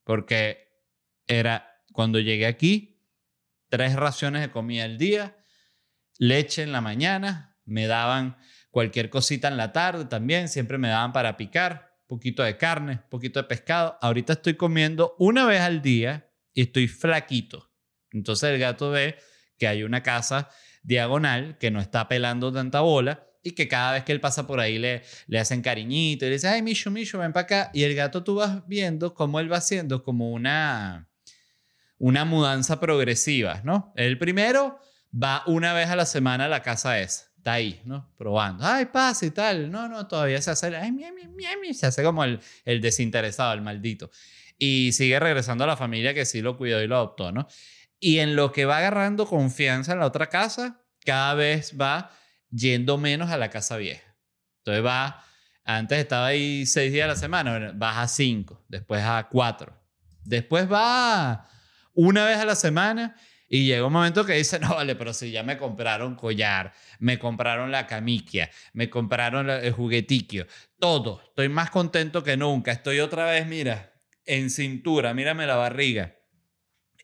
Porque 0.05 0.69
era, 1.27 1.85
cuando 1.93 2.19
llegué 2.19 2.47
aquí, 2.47 3.03
tres 3.69 3.95
raciones 3.95 4.43
de 4.43 4.51
comida 4.51 4.85
al 4.85 4.99
día, 4.99 5.37
leche 6.19 6.63
en 6.63 6.73
la 6.73 6.81
mañana, 6.81 7.57
me 7.65 7.87
daban 7.87 8.37
cualquier 8.71 9.11
cosita 9.11 9.49
en 9.49 9.57
la 9.57 9.73
tarde 9.73 10.05
también, 10.05 10.49
siempre 10.49 10.77
me 10.77 10.89
daban 10.89 11.13
para 11.13 11.37
picar, 11.37 11.97
poquito 12.07 12.43
de 12.43 12.57
carne, 12.57 13.01
poquito 13.09 13.41
de 13.41 13.49
pescado. 13.49 13.97
Ahorita 14.03 14.35
estoy 14.35 14.55
comiendo 14.55 15.15
una 15.19 15.47
vez 15.47 15.61
al 15.61 15.81
día 15.81 16.31
y 16.53 16.63
estoy 16.63 16.89
flaquito. 16.89 17.71
Entonces 18.11 18.51
el 18.51 18.59
gato 18.59 18.91
ve 18.91 19.17
que 19.57 19.69
hay 19.69 19.83
una 19.83 20.03
casa 20.03 20.51
diagonal 20.83 21.57
que 21.59 21.71
no 21.71 21.81
está 21.81 22.09
pelando 22.09 22.53
tanta 22.53 22.81
bola 22.81 23.30
y 23.43 23.53
que 23.53 23.69
cada 23.69 23.93
vez 23.93 24.05
que 24.05 24.13
él 24.13 24.21
pasa 24.21 24.47
por 24.47 24.61
ahí 24.61 24.79
le, 24.79 25.03
le 25.27 25.39
hacen 25.39 25.63
cariñito 25.63 26.25
y 26.25 26.29
le 26.29 26.35
dice, 26.35 26.49
ay, 26.49 26.63
Micho, 26.63 26.91
Micho, 26.91 27.19
ven 27.19 27.33
para 27.33 27.45
acá. 27.45 27.71
Y 27.73 27.85
el 27.85 27.95
gato 27.95 28.23
tú 28.23 28.37
vas 28.37 28.67
viendo 28.67 29.15
cómo 29.15 29.41
él 29.41 29.51
va 29.51 29.59
haciendo 29.59 30.03
como 30.03 30.31
una, 30.31 31.09
una 31.99 32.25
mudanza 32.25 32.81
progresiva, 32.81 33.61
¿no? 33.65 33.93
El 33.97 34.19
primero 34.19 34.79
va 35.13 35.43
una 35.47 35.73
vez 35.73 35.89
a 35.89 35.97
la 35.97 36.07
semana 36.07 36.47
a 36.47 36.49
la 36.49 36.63
casa 36.63 36.99
esa. 37.01 37.31
Está 37.37 37.55
ahí, 37.55 37.81
¿no? 37.87 38.13
Probando. 38.19 38.67
Ay, 38.67 38.87
pasa 38.87 39.25
y 39.25 39.31
tal. 39.31 39.71
No, 39.71 39.89
no, 39.89 40.07
todavía 40.07 40.43
se 40.43 40.51
hace. 40.51 40.77
Ay, 40.77 40.93
mi, 40.93 41.11
mi, 41.11 41.27
mi, 41.27 41.45
mi. 41.63 41.73
Se 41.73 41.87
hace 41.87 42.03
como 42.03 42.23
el, 42.23 42.39
el 42.67 42.83
desinteresado, 42.83 43.55
el 43.55 43.63
maldito. 43.63 44.11
Y 44.59 44.93
sigue 44.93 45.19
regresando 45.19 45.65
a 45.65 45.67
la 45.67 45.77
familia 45.79 46.13
que 46.13 46.27
sí 46.27 46.43
lo 46.43 46.59
cuidó 46.59 46.83
y 46.83 46.87
lo 46.87 46.97
adoptó, 46.97 47.33
¿no? 47.33 47.49
Y 47.99 48.19
en 48.19 48.37
lo 48.37 48.53
que 48.53 48.67
va 48.67 48.77
agarrando 48.77 49.27
confianza 49.27 49.95
en 49.95 50.01
la 50.01 50.07
otra 50.07 50.29
casa, 50.29 50.85
cada 51.03 51.33
vez 51.33 51.81
va 51.81 52.11
yendo 52.51 52.99
menos 52.99 53.31
a 53.31 53.37
la 53.39 53.51
casa 53.51 53.77
vieja. 53.77 54.17
Entonces 54.59 54.85
va, 54.85 55.25
antes 55.65 55.99
estaba 55.99 56.27
ahí 56.27 56.67
seis 56.67 56.93
días 56.93 57.05
a 57.05 57.09
la 57.09 57.17
semana, 57.17 57.73
vas 57.75 57.99
a 57.99 58.09
cinco, 58.09 58.65
después 58.69 59.03
a 59.03 59.29
cuatro, 59.31 59.77
después 60.25 60.71
va 60.71 61.49
una 61.95 62.25
vez 62.25 62.39
a 62.39 62.45
la 62.45 62.55
semana 62.55 63.17
y 63.49 63.67
llega 63.67 63.87
un 63.87 63.93
momento 63.93 64.25
que 64.25 64.35
dice, 64.35 64.59
no, 64.61 64.75
vale, 64.75 64.95
pero 64.95 65.13
si 65.13 65.31
ya 65.31 65.43
me 65.43 65.57
compraron 65.57 66.15
collar, 66.15 66.73
me 66.99 67.19
compraron 67.19 67.71
la 67.71 67.87
camiquia, 67.87 68.51
me 68.73 68.89
compraron 68.89 69.51
el 69.51 69.73
juguetiquio, 69.73 70.47
todo, 70.79 71.23
estoy 71.27 71.49
más 71.49 71.71
contento 71.71 72.23
que 72.23 72.37
nunca, 72.37 72.73
estoy 72.73 73.01
otra 73.01 73.25
vez, 73.25 73.47
mira, 73.47 73.93
en 74.25 74.51
cintura, 74.51 75.15
mírame 75.15 75.47
la 75.47 75.57
barriga. 75.57 76.17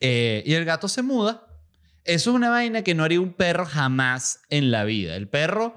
Eh, 0.00 0.43
y 0.47 0.55
el 0.55 0.65
gato 0.65 0.88
se 0.88 1.03
muda. 1.03 1.46
Eso 2.07 2.31
es 2.31 2.37
una 2.37 2.51
vaina 2.51 2.83
que 2.83 2.95
no 2.95 3.05
haría 3.05 3.21
un 3.21 3.33
perro 3.33 3.67
jamás 3.67 4.41
en 4.49 4.71
la 4.71 4.85
vida. 4.85 5.17
El 5.17 5.29
perro 5.29 5.77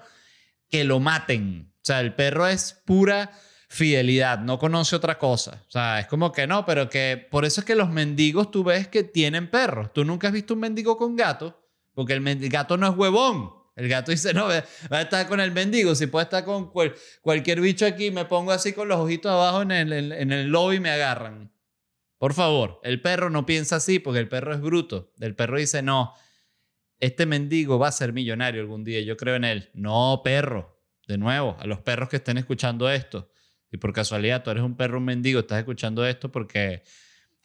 que 0.69 0.83
lo 0.83 0.99
maten. 0.99 1.73
O 1.77 1.85
sea, 1.85 2.01
el 2.01 2.13
perro 2.13 2.47
es 2.47 2.73
pura 2.85 3.31
fidelidad, 3.69 4.39
no 4.39 4.57
conoce 4.59 4.95
otra 4.95 5.17
cosa. 5.17 5.63
O 5.67 5.71
sea, 5.71 5.99
es 5.99 6.07
como 6.07 6.31
que 6.31 6.47
no, 6.47 6.65
pero 6.65 6.89
que 6.89 7.27
por 7.29 7.45
eso 7.45 7.61
es 7.61 7.65
que 7.65 7.75
los 7.75 7.89
mendigos 7.89 8.51
tú 8.51 8.63
ves 8.63 8.87
que 8.87 9.03
tienen 9.03 9.49
perros. 9.49 9.93
Tú 9.93 10.03
nunca 10.05 10.27
has 10.27 10.33
visto 10.33 10.53
un 10.55 10.59
mendigo 10.61 10.97
con 10.97 11.15
gato, 11.15 11.61
porque 11.93 12.13
el 12.13 12.49
gato 12.49 12.77
no 12.77 12.87
es 12.89 12.95
huevón. 12.97 13.51
El 13.75 13.87
gato 13.87 14.11
dice, 14.11 14.33
no, 14.33 14.47
va 14.47 14.63
a 14.97 15.01
estar 15.01 15.27
con 15.27 15.39
el 15.39 15.51
mendigo. 15.51 15.95
Si 15.95 16.07
puede 16.07 16.23
estar 16.25 16.43
con 16.43 16.69
cual- 16.71 16.93
cualquier 17.21 17.61
bicho 17.61 17.85
aquí, 17.85 18.11
me 18.11 18.25
pongo 18.25 18.51
así 18.51 18.73
con 18.73 18.87
los 18.89 18.97
ojitos 18.99 19.31
abajo 19.31 19.61
en 19.61 19.71
el, 19.71 19.93
en- 19.93 20.11
en 20.11 20.31
el 20.33 20.47
lobby 20.47 20.75
y 20.77 20.79
me 20.81 20.89
agarran. 20.89 21.51
Por 22.19 22.33
favor, 22.33 22.81
el 22.83 23.01
perro 23.01 23.29
no 23.29 23.45
piensa 23.45 23.77
así 23.77 23.97
porque 23.97 24.19
el 24.19 24.27
perro 24.27 24.53
es 24.53 24.61
bruto. 24.61 25.13
El 25.19 25.35
perro 25.35 25.57
dice, 25.57 25.81
no, 25.81 26.13
este 26.99 27.25
mendigo 27.25 27.79
va 27.79 27.87
a 27.87 27.93
ser 27.93 28.11
millonario 28.11 28.61
algún 28.61 28.83
día, 28.83 28.99
yo 28.99 29.15
creo 29.15 29.35
en 29.35 29.45
él. 29.45 29.69
No, 29.73 30.21
perro. 30.23 30.77
De 31.07 31.17
nuevo, 31.17 31.57
a 31.59 31.65
los 31.65 31.79
perros 31.79 32.09
que 32.09 32.17
estén 32.17 32.37
escuchando 32.37 32.87
esto, 32.91 33.31
y 33.71 33.77
por 33.77 33.93
casualidad 33.93 34.43
tú 34.43 34.51
eres 34.51 34.63
un 34.63 34.75
perro, 34.75 34.99
un 34.99 35.05
mendigo, 35.05 35.39
estás 35.39 35.59
escuchando 35.59 36.05
esto 36.05 36.31
porque 36.31 36.83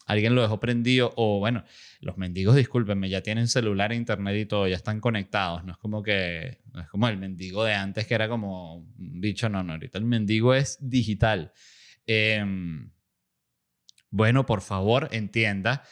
alguien 0.05 0.35
lo 0.35 0.41
dejó 0.41 0.59
prendido, 0.59 1.13
o 1.15 1.39
bueno, 1.39 1.63
los 2.01 2.17
mendigos, 2.17 2.55
discúlpenme, 2.55 3.09
ya 3.09 3.21
tienen 3.21 3.47
celular, 3.47 3.91
internet 3.93 4.35
y 4.37 4.45
todo, 4.45 4.67
ya 4.67 4.75
están 4.75 4.99
conectados. 4.99 5.63
No 5.63 5.71
es 5.71 5.77
como 5.77 6.03
que, 6.03 6.59
no 6.73 6.81
es 6.81 6.89
como 6.89 7.07
el 7.07 7.17
mendigo 7.17 7.63
de 7.63 7.73
antes 7.73 8.05
que 8.05 8.13
era 8.13 8.27
como 8.27 8.75
un 8.75 9.21
bicho, 9.21 9.49
no, 9.49 9.63
no, 9.63 9.73
ahorita 9.73 9.97
el 9.97 10.05
mendigo 10.05 10.53
es 10.53 10.77
digital. 10.81 11.53
Em, 12.05 12.91
bueno, 14.15 14.45
por 14.45 14.61
favor, 14.61 15.09
entienda 15.11 15.83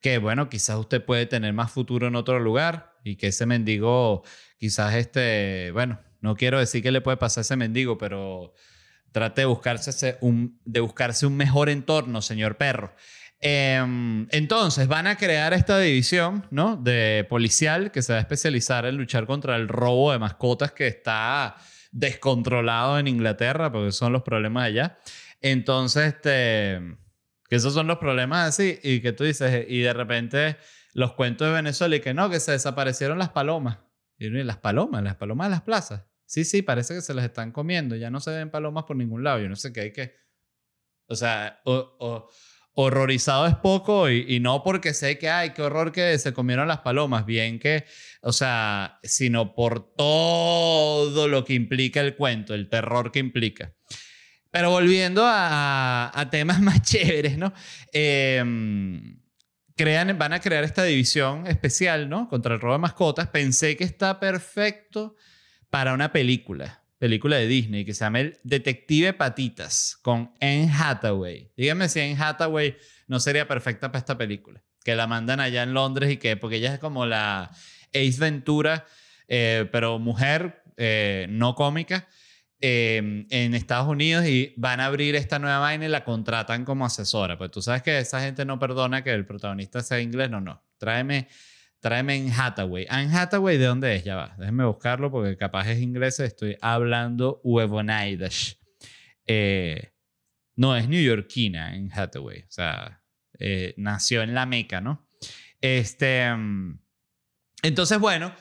que, 0.00 0.18
bueno, 0.18 0.48
quizás 0.48 0.76
usted 0.76 1.04
puede 1.04 1.26
tener 1.26 1.52
más 1.52 1.72
futuro 1.72 2.06
en 2.06 2.14
otro 2.14 2.38
lugar 2.38 2.94
y 3.02 3.16
que 3.16 3.28
ese 3.28 3.46
mendigo, 3.46 4.22
quizás 4.58 4.94
este, 4.94 5.70
bueno, 5.72 5.98
no 6.20 6.36
quiero 6.36 6.60
decir 6.60 6.84
que 6.84 6.92
le 6.92 7.00
puede 7.00 7.16
pasar 7.16 7.40
a 7.40 7.42
ese 7.42 7.56
mendigo, 7.56 7.98
pero 7.98 8.54
trate 9.10 9.40
de 9.40 9.46
buscarse 9.46 10.18
un, 10.20 10.60
de 10.64 10.78
buscarse 10.78 11.26
un 11.26 11.36
mejor 11.36 11.68
entorno, 11.68 12.22
señor 12.22 12.56
perro. 12.56 12.94
Em, 13.40 14.28
entonces, 14.30 14.86
van 14.86 15.08
a 15.08 15.16
crear 15.16 15.52
esta 15.52 15.78
división, 15.80 16.46
¿no? 16.50 16.76
De 16.76 17.26
policial 17.28 17.90
que 17.90 18.02
se 18.02 18.12
va 18.12 18.18
a 18.18 18.22
especializar 18.22 18.86
en 18.86 18.96
luchar 18.96 19.26
contra 19.26 19.56
el 19.56 19.66
robo 19.66 20.12
de 20.12 20.20
mascotas 20.20 20.70
que 20.70 20.86
está 20.86 21.56
descontrolado 21.90 23.00
en 23.00 23.08
Inglaterra, 23.08 23.72
porque 23.72 23.90
son 23.90 24.12
los 24.12 24.22
problemas 24.22 24.64
allá. 24.64 24.98
Entonces, 25.42 26.14
este, 26.14 26.96
que 27.48 27.56
esos 27.56 27.74
son 27.74 27.86
los 27.86 27.98
problemas 27.98 28.48
así, 28.48 28.78
y 28.82 29.00
que 29.00 29.12
tú 29.12 29.24
dices, 29.24 29.66
y 29.68 29.80
de 29.80 29.92
repente 29.92 30.56
los 30.92 31.12
cuentos 31.14 31.48
de 31.48 31.54
Venezuela 31.54 31.96
y 31.96 32.00
que 32.00 32.14
no, 32.14 32.30
que 32.30 32.40
se 32.40 32.52
desaparecieron 32.52 33.18
las 33.18 33.30
palomas. 33.30 33.78
Y 34.16 34.30
las 34.30 34.58
palomas, 34.58 35.02
las 35.02 35.16
palomas 35.16 35.48
de 35.48 35.50
las 35.50 35.62
plazas. 35.62 36.04
Sí, 36.24 36.44
sí, 36.44 36.62
parece 36.62 36.94
que 36.94 37.02
se 37.02 37.14
las 37.14 37.24
están 37.24 37.52
comiendo, 37.52 37.96
ya 37.96 38.10
no 38.10 38.20
se 38.20 38.30
ven 38.30 38.50
palomas 38.50 38.84
por 38.84 38.96
ningún 38.96 39.22
lado, 39.24 39.40
yo 39.40 39.48
no 39.48 39.56
sé 39.56 39.72
qué 39.72 39.80
hay 39.80 39.92
que... 39.92 40.14
O 41.06 41.16
sea, 41.16 41.60
horrorizado 42.72 43.46
es 43.46 43.54
poco 43.56 44.08
y, 44.08 44.40
no 44.40 44.62
porque 44.62 44.94
sé 44.94 45.18
que, 45.18 45.28
ay, 45.28 45.50
qué 45.50 45.62
horror 45.62 45.92
que 45.92 46.18
se 46.18 46.32
comieron 46.32 46.66
las 46.66 46.80
palomas, 46.80 47.26
bien 47.26 47.58
que, 47.58 47.84
o 48.22 48.32
sea, 48.32 49.00
sino 49.02 49.54
por 49.54 49.94
todo 49.94 51.28
lo 51.28 51.44
que 51.44 51.54
implica 51.54 52.00
el 52.00 52.16
cuento, 52.16 52.54
el 52.54 52.68
terror 52.70 53.12
que 53.12 53.18
implica. 53.18 53.73
Pero 54.54 54.70
volviendo 54.70 55.24
a, 55.26 56.28
temas 56.30 56.60
más 56.62 56.80
chéveres, 56.80 57.36
¿no? 57.36 57.52
Em, 57.92 59.18
crean, 59.74 60.16
van 60.16 60.32
a 60.32 60.38
crear 60.38 60.62
esta 60.62 60.84
división 60.84 61.48
especial, 61.48 62.08
¿no? 62.08 62.28
Contra 62.28 62.54
el 62.54 62.60
robo 62.60 62.74
de 62.74 62.78
mascotas. 62.78 63.26
Pensé 63.30 63.76
que 63.76 63.82
está 63.82 64.20
perfecto 64.20 65.16
para 65.70 65.92
una 65.92 66.12
película 66.12 66.84
película 67.00 67.36
de 67.36 67.48
Disney 67.48 67.84
que 67.84 67.94
se 67.94 68.04
llama 68.04 68.20
El 68.20 68.38
Detective 68.44 69.12
Patitas 69.12 69.98
con 70.02 70.32
Anne 70.40 70.72
Hathaway. 70.72 71.50
Dígame 71.56 71.88
si 71.88 72.00
Anne 72.00 72.16
Hathaway 72.16 72.76
no 73.08 73.18
sería 73.18 73.48
perfecta 73.48 73.90
para 73.90 73.98
esta 73.98 74.16
película. 74.16 74.62
Que 74.84 74.94
la 74.94 75.08
mandan 75.08 75.40
allá 75.40 75.64
en 75.64 75.74
Londres 75.74 76.12
y 76.12 76.16
que, 76.16 76.36
porque 76.36 76.58
ella 76.58 76.74
es 76.74 76.78
como 76.78 77.06
la 77.06 77.50
Ace 77.92 78.18
Ventura, 78.20 78.86
eh, 79.26 79.68
pero 79.72 79.98
mujer, 79.98 80.62
eh, 80.76 81.26
no 81.28 81.56
cómica, 81.56 82.08
em, 82.66 83.26
en 83.30 83.54
Estados 83.54 83.88
Unidos 83.88 84.26
y 84.26 84.54
van 84.56 84.80
a 84.80 84.86
abrir 84.86 85.14
esta 85.16 85.38
nueva 85.38 85.58
vaina 85.58 85.84
y 85.84 85.88
la 85.88 86.04
contratan 86.04 86.64
como 86.64 86.86
asesora. 86.86 87.36
Pues 87.36 87.50
tú 87.50 87.60
sabes 87.60 87.82
que 87.82 87.98
esa 87.98 88.20
gente 88.20 88.44
no 88.44 88.58
perdona 88.58 89.04
que 89.04 89.12
el 89.12 89.26
protagonista 89.26 89.82
sea 89.82 90.00
inglés, 90.00 90.30
no, 90.30 90.40
no. 90.40 90.62
Tráeme 90.78 91.28
Tráeme 91.84 92.16
en 92.16 92.32
Hathaway. 92.32 92.86
Anne 92.88 93.14
Hathaway, 93.14 93.58
¿de 93.58 93.66
dónde 93.66 93.94
es? 93.94 94.04
Ya 94.04 94.16
va. 94.16 94.34
Déjenme 94.38 94.64
buscarlo 94.64 95.10
porque 95.10 95.36
capaz 95.36 95.68
es 95.68 95.82
inglés. 95.82 96.18
Estoy 96.18 96.56
hablando 96.62 97.42
huevonaidas. 97.44 98.58
Eh, 99.26 99.92
no, 100.56 100.74
es 100.76 100.88
neoyorquina 100.88 101.76
en 101.76 101.92
Hathaway. 101.92 102.38
O 102.40 102.50
sea, 102.50 103.02
eh, 103.38 103.74
nació 103.76 104.22
en 104.22 104.32
la 104.32 104.46
Meca, 104.46 104.80
¿no? 104.80 105.06
Este, 105.60 106.34
mm, 106.34 106.78
entonces, 107.64 107.98
bueno, 107.98 108.34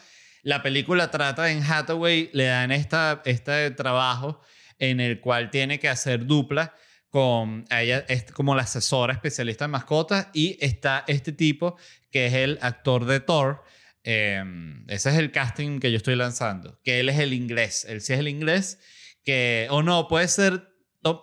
la 0.43 0.61
película 0.61 1.09
trata 1.09 1.51
en 1.51 1.63
Hathaway, 1.63 2.29
le 2.33 2.45
dan 2.45 2.71
esta, 2.71 3.21
este 3.25 3.71
trabajo 3.71 4.41
en 4.77 4.99
el 4.99 5.19
cual 5.19 5.49
tiene 5.49 5.79
que 5.79 5.89
hacer 5.89 6.25
dupla 6.25 6.73
con 7.13 7.65
ella 7.69 8.05
es 8.07 8.31
como 8.31 8.55
la 8.55 8.63
asesora 8.63 9.13
especialista 9.13 9.65
en 9.65 9.71
mascotas 9.71 10.29
y 10.33 10.57
está 10.59 11.03
este 11.07 11.31
tipo 11.31 11.77
que 12.09 12.25
es 12.25 12.33
el 12.33 12.57
actor 12.59 13.05
de 13.05 13.19
Thor. 13.19 13.63
Em, 14.03 14.83
ese 14.89 15.11
es 15.11 15.17
el 15.17 15.31
casting 15.31 15.79
que 15.79 15.91
yo 15.91 15.97
estoy 15.97 16.15
lanzando, 16.15 16.79
que 16.83 16.99
él 16.99 17.09
es 17.09 17.19
el 17.19 17.33
inglés, 17.33 17.85
él 17.87 18.01
sí 18.01 18.13
es 18.13 18.19
el 18.19 18.27
inglés, 18.27 18.79
que, 19.23 19.67
o 19.69 19.83
no, 19.83 20.07
puede 20.07 20.27
ser, 20.27 20.73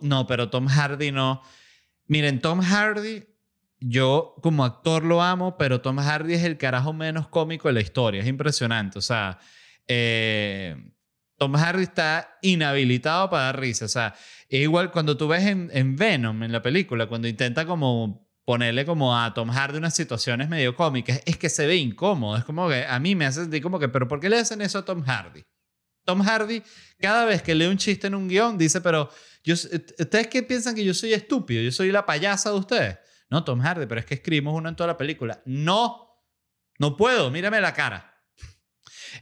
no, 0.00 0.28
pero 0.28 0.48
Tom 0.48 0.68
Hardy 0.68 1.10
no. 1.10 1.42
Miren, 2.06 2.40
Tom 2.40 2.60
Hardy, 2.60 3.24
yo 3.80 4.36
como 4.42 4.64
actor 4.64 5.04
lo 5.04 5.22
amo, 5.22 5.56
pero 5.56 5.80
Tom 5.80 5.98
Hardy 5.98 6.34
es 6.34 6.44
el 6.44 6.58
carajo 6.58 6.92
menos 6.92 7.28
cómico 7.28 7.68
de 7.68 7.74
la 7.74 7.80
historia, 7.80 8.20
es 8.20 8.28
impresionante, 8.28 8.98
o 8.98 9.02
sea, 9.02 9.38
eh, 9.88 10.76
Tom 11.40 11.54
Hardy 11.54 11.84
está 11.84 12.38
inhabilitado 12.42 13.30
para 13.30 13.44
dar 13.44 13.58
risa. 13.58 13.86
O 13.86 13.88
sea, 13.88 14.14
igual 14.50 14.90
cuando 14.92 15.16
tú 15.16 15.26
ves 15.26 15.42
en, 15.46 15.96
Venom, 15.96 16.42
en 16.42 16.52
la 16.52 16.60
película, 16.60 17.06
cuando 17.06 17.28
intenta 17.28 17.64
como 17.64 18.28
ponerle 18.44 18.84
como 18.84 19.16
a 19.16 19.32
Tom 19.32 19.48
Hardy 19.48 19.78
unas 19.78 19.94
situaciones 19.94 20.50
medio 20.50 20.76
cómicas, 20.76 21.22
es 21.24 21.38
que 21.38 21.48
se 21.48 21.66
ve 21.66 21.76
incómodo. 21.76 22.36
Es 22.36 22.44
como 22.44 22.68
que 22.68 22.84
a 22.84 22.98
mí 23.00 23.14
me 23.14 23.24
hace 23.24 23.40
sentir 23.40 23.62
como 23.62 23.78
que, 23.78 23.88
pero 23.88 24.06
¿por 24.06 24.20
qué 24.20 24.28
le 24.28 24.38
hacen 24.38 24.60
eso 24.60 24.80
a 24.80 24.84
Tom 24.84 25.02
Hardy? 25.02 25.42
Tom 26.04 26.20
Hardy, 26.20 26.62
cada 26.98 27.24
vez 27.24 27.40
que 27.40 27.54
lee 27.54 27.66
un 27.66 27.78
chiste 27.78 28.08
en 28.08 28.16
un 28.16 28.28
guion, 28.28 28.58
dice, 28.58 28.82
pero 28.82 29.08
yo, 29.42 29.54
¿ustedes 29.54 30.26
qué 30.26 30.42
piensan 30.42 30.74
que 30.74 30.84
yo 30.84 30.92
soy 30.92 31.14
estúpido? 31.14 31.62
Yo 31.62 31.72
soy 31.72 31.90
la 31.90 32.04
payasa 32.04 32.50
de 32.50 32.56
ustedes. 32.56 32.98
No, 33.30 33.44
Tom 33.44 33.60
Hardy, 33.60 33.86
pero 33.86 34.00
es 34.00 34.06
que 34.06 34.14
escribimos 34.14 34.54
uno 34.54 34.68
en 34.68 34.76
toda 34.76 34.88
la 34.88 34.96
película. 34.96 35.40
No, 35.46 36.24
no 36.78 36.96
puedo, 36.96 37.30
mírame 37.30 37.60
la 37.60 37.72
cara. 37.72 38.22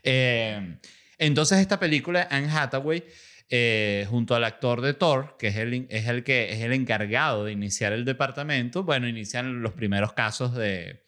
Eh, 0.03 0.79
entonces 1.18 1.59
esta 1.59 1.79
película, 1.79 2.27
Anne 2.31 2.51
Hathaway, 2.51 3.05
eh, 3.51 4.07
junto 4.09 4.35
al 4.35 4.44
actor 4.44 4.81
de 4.81 4.94
Thor, 4.94 5.37
que 5.38 5.49
es 5.49 5.57
el, 5.57 5.87
es 5.90 6.07
el 6.07 6.23
que 6.23 6.53
es 6.53 6.61
el 6.61 6.73
encargado 6.73 7.44
de 7.44 7.53
iniciar 7.53 7.92
el 7.92 8.05
departamento, 8.05 8.85
bueno, 8.85 9.09
inician 9.09 9.62
los 9.62 9.73
primeros 9.73 10.12
casos 10.12 10.55
de, 10.55 11.05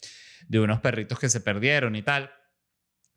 de 0.49 0.61
unos 0.61 0.81
perritos 0.81 1.19
que 1.19 1.29
se 1.29 1.41
perdieron 1.41 1.97
y 1.97 2.03
tal. 2.03 2.33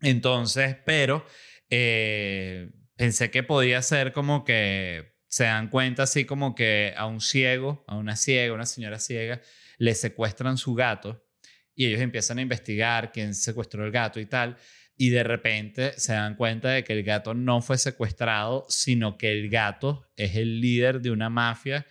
Entonces, 0.02 0.76
pero 0.86 1.26
eh, 1.70 2.70
pensé 2.96 3.32
que 3.32 3.44
podía 3.44 3.82
ser 3.82 4.12
como 4.12 4.44
que 4.44 5.16
se 5.28 5.46
dan 5.46 5.70
cuenta 5.70 6.04
así 6.04 6.26
como 6.26 6.54
que 6.54 6.94
a 6.96 7.08
un 7.08 7.22
ciego, 7.22 7.84
a 7.88 7.96
una 7.96 8.16
ciega, 8.16 8.54
una 8.54 8.66
señora 8.66 9.00
ciega, 9.00 9.42
le 9.84 9.96
secuestran 9.96 10.58
su 10.58 10.74
gato 10.74 11.26
y 11.76 11.88
ellos 11.88 12.00
empiezan 12.00 12.38
a 12.38 12.42
investigar 12.42 13.12
quién 13.12 13.36
secuestró 13.36 13.86
el 13.86 13.92
gato 13.92 14.20
y 14.20 14.26
tal 14.26 14.58
y 14.96 15.10
de 15.10 15.24
repente 15.24 15.94
se 16.00 16.14
dan 16.14 16.36
cuenta 16.36 16.70
de 16.70 16.84
que 16.86 16.94
el 16.94 17.04
gato 17.04 17.34
no 17.34 17.62
fue 17.62 17.78
secuestrado, 17.78 18.66
sino 18.70 19.18
que 19.18 19.32
el 19.32 19.50
gato 19.50 20.08
es 20.16 20.36
el 20.36 20.62
líder 20.62 21.02
de 21.02 21.12
una 21.12 21.30
mafia 21.30 21.86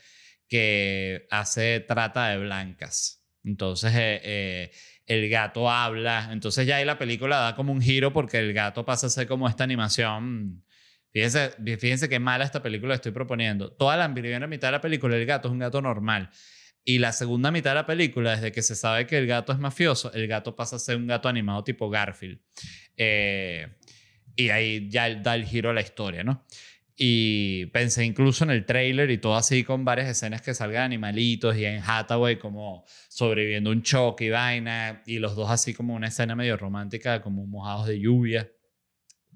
que 0.48 1.26
hace 1.31 1.81
trata 1.81 2.28
de 2.28 2.38
blancas. 2.38 3.26
Entonces 3.44 3.92
eh, 3.94 4.20
eh, 4.24 4.70
el 5.07 5.28
gato 5.28 5.70
habla, 5.70 6.31
entonces 6.33 6.66
ya 6.66 6.76
ahí 6.76 6.85
la 6.87 6.96
película 6.96 7.38
da 7.38 7.57
como 7.57 7.72
un 7.72 7.83
giro 7.83 8.12
porque 8.12 8.38
el 8.38 8.55
gato 8.55 8.87
pasa 8.87 9.09
a 9.09 9.11
ser 9.11 9.26
como 9.26 9.48
esta 9.48 9.64
animación. 9.64 10.64
Fíjense, 11.11 11.50
fíjense 11.78 12.09
qué 12.09 12.18
mala 12.18 12.44
esta 12.44 12.62
película 12.62 12.94
estoy 12.94 13.12
proponiendo. 13.12 13.70
Toda 13.72 13.98
la 13.98 14.11
primera 14.14 14.46
mitad 14.46 14.68
de 14.68 14.72
la 14.72 14.81
película 14.81 15.16
el 15.16 15.26
gato 15.26 15.48
es 15.48 15.52
un 15.52 15.59
gato 15.59 15.83
normal. 15.83 16.31
Y 16.84 16.98
la 16.98 17.12
segunda 17.12 17.50
mitad 17.50 17.70
de 17.70 17.74
la 17.76 17.86
película, 17.86 18.32
desde 18.32 18.50
que 18.50 18.62
se 18.62 18.74
sabe 18.74 19.06
que 19.06 19.16
el 19.16 19.26
gato 19.26 19.52
es 19.52 19.58
mafioso, 19.58 20.12
el 20.12 20.26
gato 20.26 20.56
pasa 20.56 20.76
a 20.76 20.78
ser 20.78 20.96
un 20.96 21.06
gato 21.06 21.28
animado 21.28 21.62
tipo 21.62 21.88
Garfield. 21.88 22.40
Eh, 22.96 23.68
y 24.34 24.48
ahí 24.48 24.88
ya 24.88 25.14
da 25.14 25.34
el 25.34 25.44
giro 25.44 25.70
a 25.70 25.72
la 25.74 25.80
historia, 25.80 26.24
¿no? 26.24 26.44
Y 26.96 27.66
pensé 27.66 28.04
incluso 28.04 28.44
en 28.44 28.50
el 28.50 28.66
trailer 28.66 29.10
y 29.10 29.18
todo 29.18 29.36
así 29.36 29.64
con 29.64 29.84
varias 29.84 30.08
escenas 30.08 30.42
que 30.42 30.54
salgan 30.54 30.84
animalitos 30.84 31.56
y 31.56 31.64
en 31.64 31.82
Hathaway 31.84 32.38
como 32.38 32.84
sobreviviendo 33.08 33.70
un 33.70 33.82
choque 33.82 34.26
y 34.26 34.30
vaina 34.30 35.02
y 35.06 35.18
los 35.18 35.34
dos 35.34 35.50
así 35.50 35.74
como 35.74 35.94
una 35.94 36.08
escena 36.08 36.36
medio 36.36 36.56
romántica 36.56 37.22
como 37.22 37.46
mojados 37.46 37.86
de 37.86 37.98
lluvia. 37.98 38.50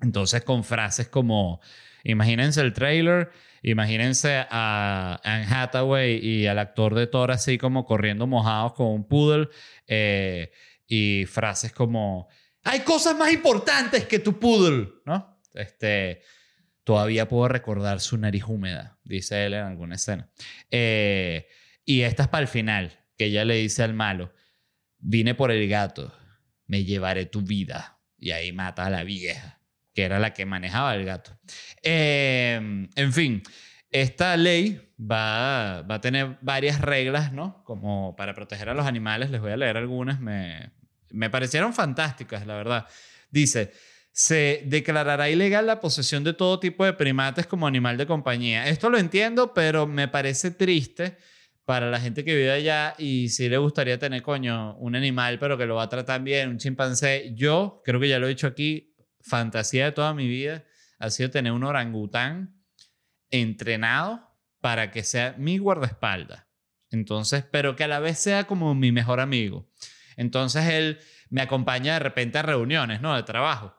Entonces 0.03 0.45
con 0.45 0.65
frases 0.65 1.09
como, 1.09 1.61
imagínense 2.05 2.61
el 2.61 2.73
trailer 2.73 3.31
Imagínense 3.67 4.47
a 4.49 5.21
Anne 5.25 5.45
Hathaway 5.45 6.25
y 6.25 6.47
al 6.47 6.61
actor 6.61 6.95
de 6.95 7.09
Thor 7.09 7.33
así 7.33 7.59
como 7.59 7.85
corriendo 7.85 8.29
mojados 8.29 8.75
con 8.75 8.87
un 8.87 9.09
poodle 9.09 9.49
eh, 9.89 10.53
y 10.87 11.25
frases 11.27 11.73
como, 11.73 12.29
hay 12.63 12.81
cosas 12.81 13.17
más 13.17 13.33
importantes 13.33 14.07
que 14.07 14.21
tu 14.21 14.39
poodle, 14.39 14.91
¿no? 15.05 15.41
Este, 15.53 16.23
todavía 16.85 17.27
puedo 17.27 17.49
recordar 17.49 17.99
su 17.99 18.17
nariz 18.17 18.45
húmeda, 18.45 19.01
dice 19.03 19.47
él 19.47 19.55
en 19.55 19.65
alguna 19.65 19.97
escena. 19.97 20.31
Eh, 20.71 21.49
y 21.85 22.03
esta 22.03 22.23
es 22.23 22.29
para 22.29 22.43
el 22.43 22.49
final, 22.49 23.05
que 23.19 23.25
ella 23.25 23.45
le 23.45 23.57
dice 23.57 23.83
al 23.83 23.95
malo, 23.95 24.33
vine 24.99 25.35
por 25.35 25.51
el 25.51 25.69
gato, 25.69 26.17
me 26.67 26.85
llevaré 26.85 27.27
tu 27.27 27.43
vida. 27.43 27.99
Y 28.17 28.31
ahí 28.31 28.53
mata 28.53 28.87
a 28.87 28.91
la 28.91 29.03
vieja 29.03 29.56
que 29.97 30.05
era 30.05 30.19
la 30.19 30.35
que 30.35 30.45
manejaba 30.45 30.95
el 30.95 31.07
gato. 31.07 31.33
Em, 31.83 32.87
en 32.95 33.13
fin, 33.15 33.43
esta 33.91 34.37
ley 34.37 34.93
va, 35.01 35.81
va, 35.91 35.95
a 35.95 36.01
tener 36.03 36.37
varias 36.43 36.83
reglas, 36.83 37.33
¿no? 37.33 37.65
Como 37.65 38.15
para 38.15 38.35
proteger 38.35 38.69
a 38.69 38.75
los 38.75 38.85
animales, 38.87 39.31
les 39.31 39.41
voy 39.41 39.53
a 39.53 39.57
leer 39.57 39.79
algunas, 39.79 40.21
me, 40.21 40.71
me 41.13 41.31
parecieron 41.31 41.73
fantásticas, 41.73 42.47
la 42.47 42.57
verdad. 42.57 42.87
Dice, 43.31 43.73
se 44.13 44.65
declarará 44.67 45.31
ilegal 45.31 45.67
la 45.67 45.81
posesión 45.81 46.23
de 46.25 46.35
todo 46.35 46.61
tipo 46.61 46.85
de 46.85 46.93
primates 46.93 47.47
como 47.47 47.67
animal 47.67 47.97
de 47.97 48.07
compañía. 48.07 48.69
Esto 48.69 48.91
lo 48.91 48.99
entiendo, 48.99 49.55
pero 49.55 49.87
me 49.87 50.09
parece 50.09 50.51
triste 50.51 51.17
para 51.65 51.91
la 51.91 51.99
gente 52.01 52.23
que 52.23 52.35
vive 52.35 52.53
allá 52.53 52.95
y 52.99 53.31
si 53.31 53.49
le 53.49 53.57
gustaría 53.57 53.99
tener, 53.99 54.21
coño, 54.21 54.77
un 54.77 54.95
animal, 54.95 55.39
pero 55.39 55.57
que 55.57 55.65
lo 55.65 55.77
va 55.77 55.85
a 55.85 55.89
tratar 55.89 56.23
bien, 56.23 56.51
un 56.51 56.59
chimpancé. 56.59 57.33
Yo, 57.35 57.81
creo 57.83 57.99
que 57.99 58.11
ya 58.11 58.19
lo 58.19 58.27
he 58.27 58.31
dicho 58.31 58.47
aquí, 58.47 58.93
fantasía 59.27 59.87
de 59.87 59.93
toda 59.93 60.15
mi 60.15 60.27
vida, 60.27 60.65
ha 60.99 61.11
sido 61.11 61.31
tener 61.31 61.53
un 61.53 61.65
orangután 61.65 62.63
entrenado 63.31 64.27
para 64.61 64.91
que 64.91 65.03
sea 65.03 65.35
mi 65.37 65.59
guardaespaldas. 65.59 66.45
Entonces, 66.91 67.45
pero 67.51 67.77
que 67.77 67.85
a 67.85 67.89
la 67.89 67.99
vez 67.99 68.19
sea 68.19 68.45
como 68.45 68.75
mi 68.75 68.93
mejor 68.93 69.21
amigo. 69.21 69.71
Entonces 70.17 70.65
él 70.67 70.99
me 71.29 71.43
acompaña 71.43 71.95
de 71.95 71.99
repente 71.99 72.39
a 72.39 72.43
reuniones, 72.43 73.01
¿no? 73.01 73.15
De 73.15 73.23
trabajo. 73.25 73.77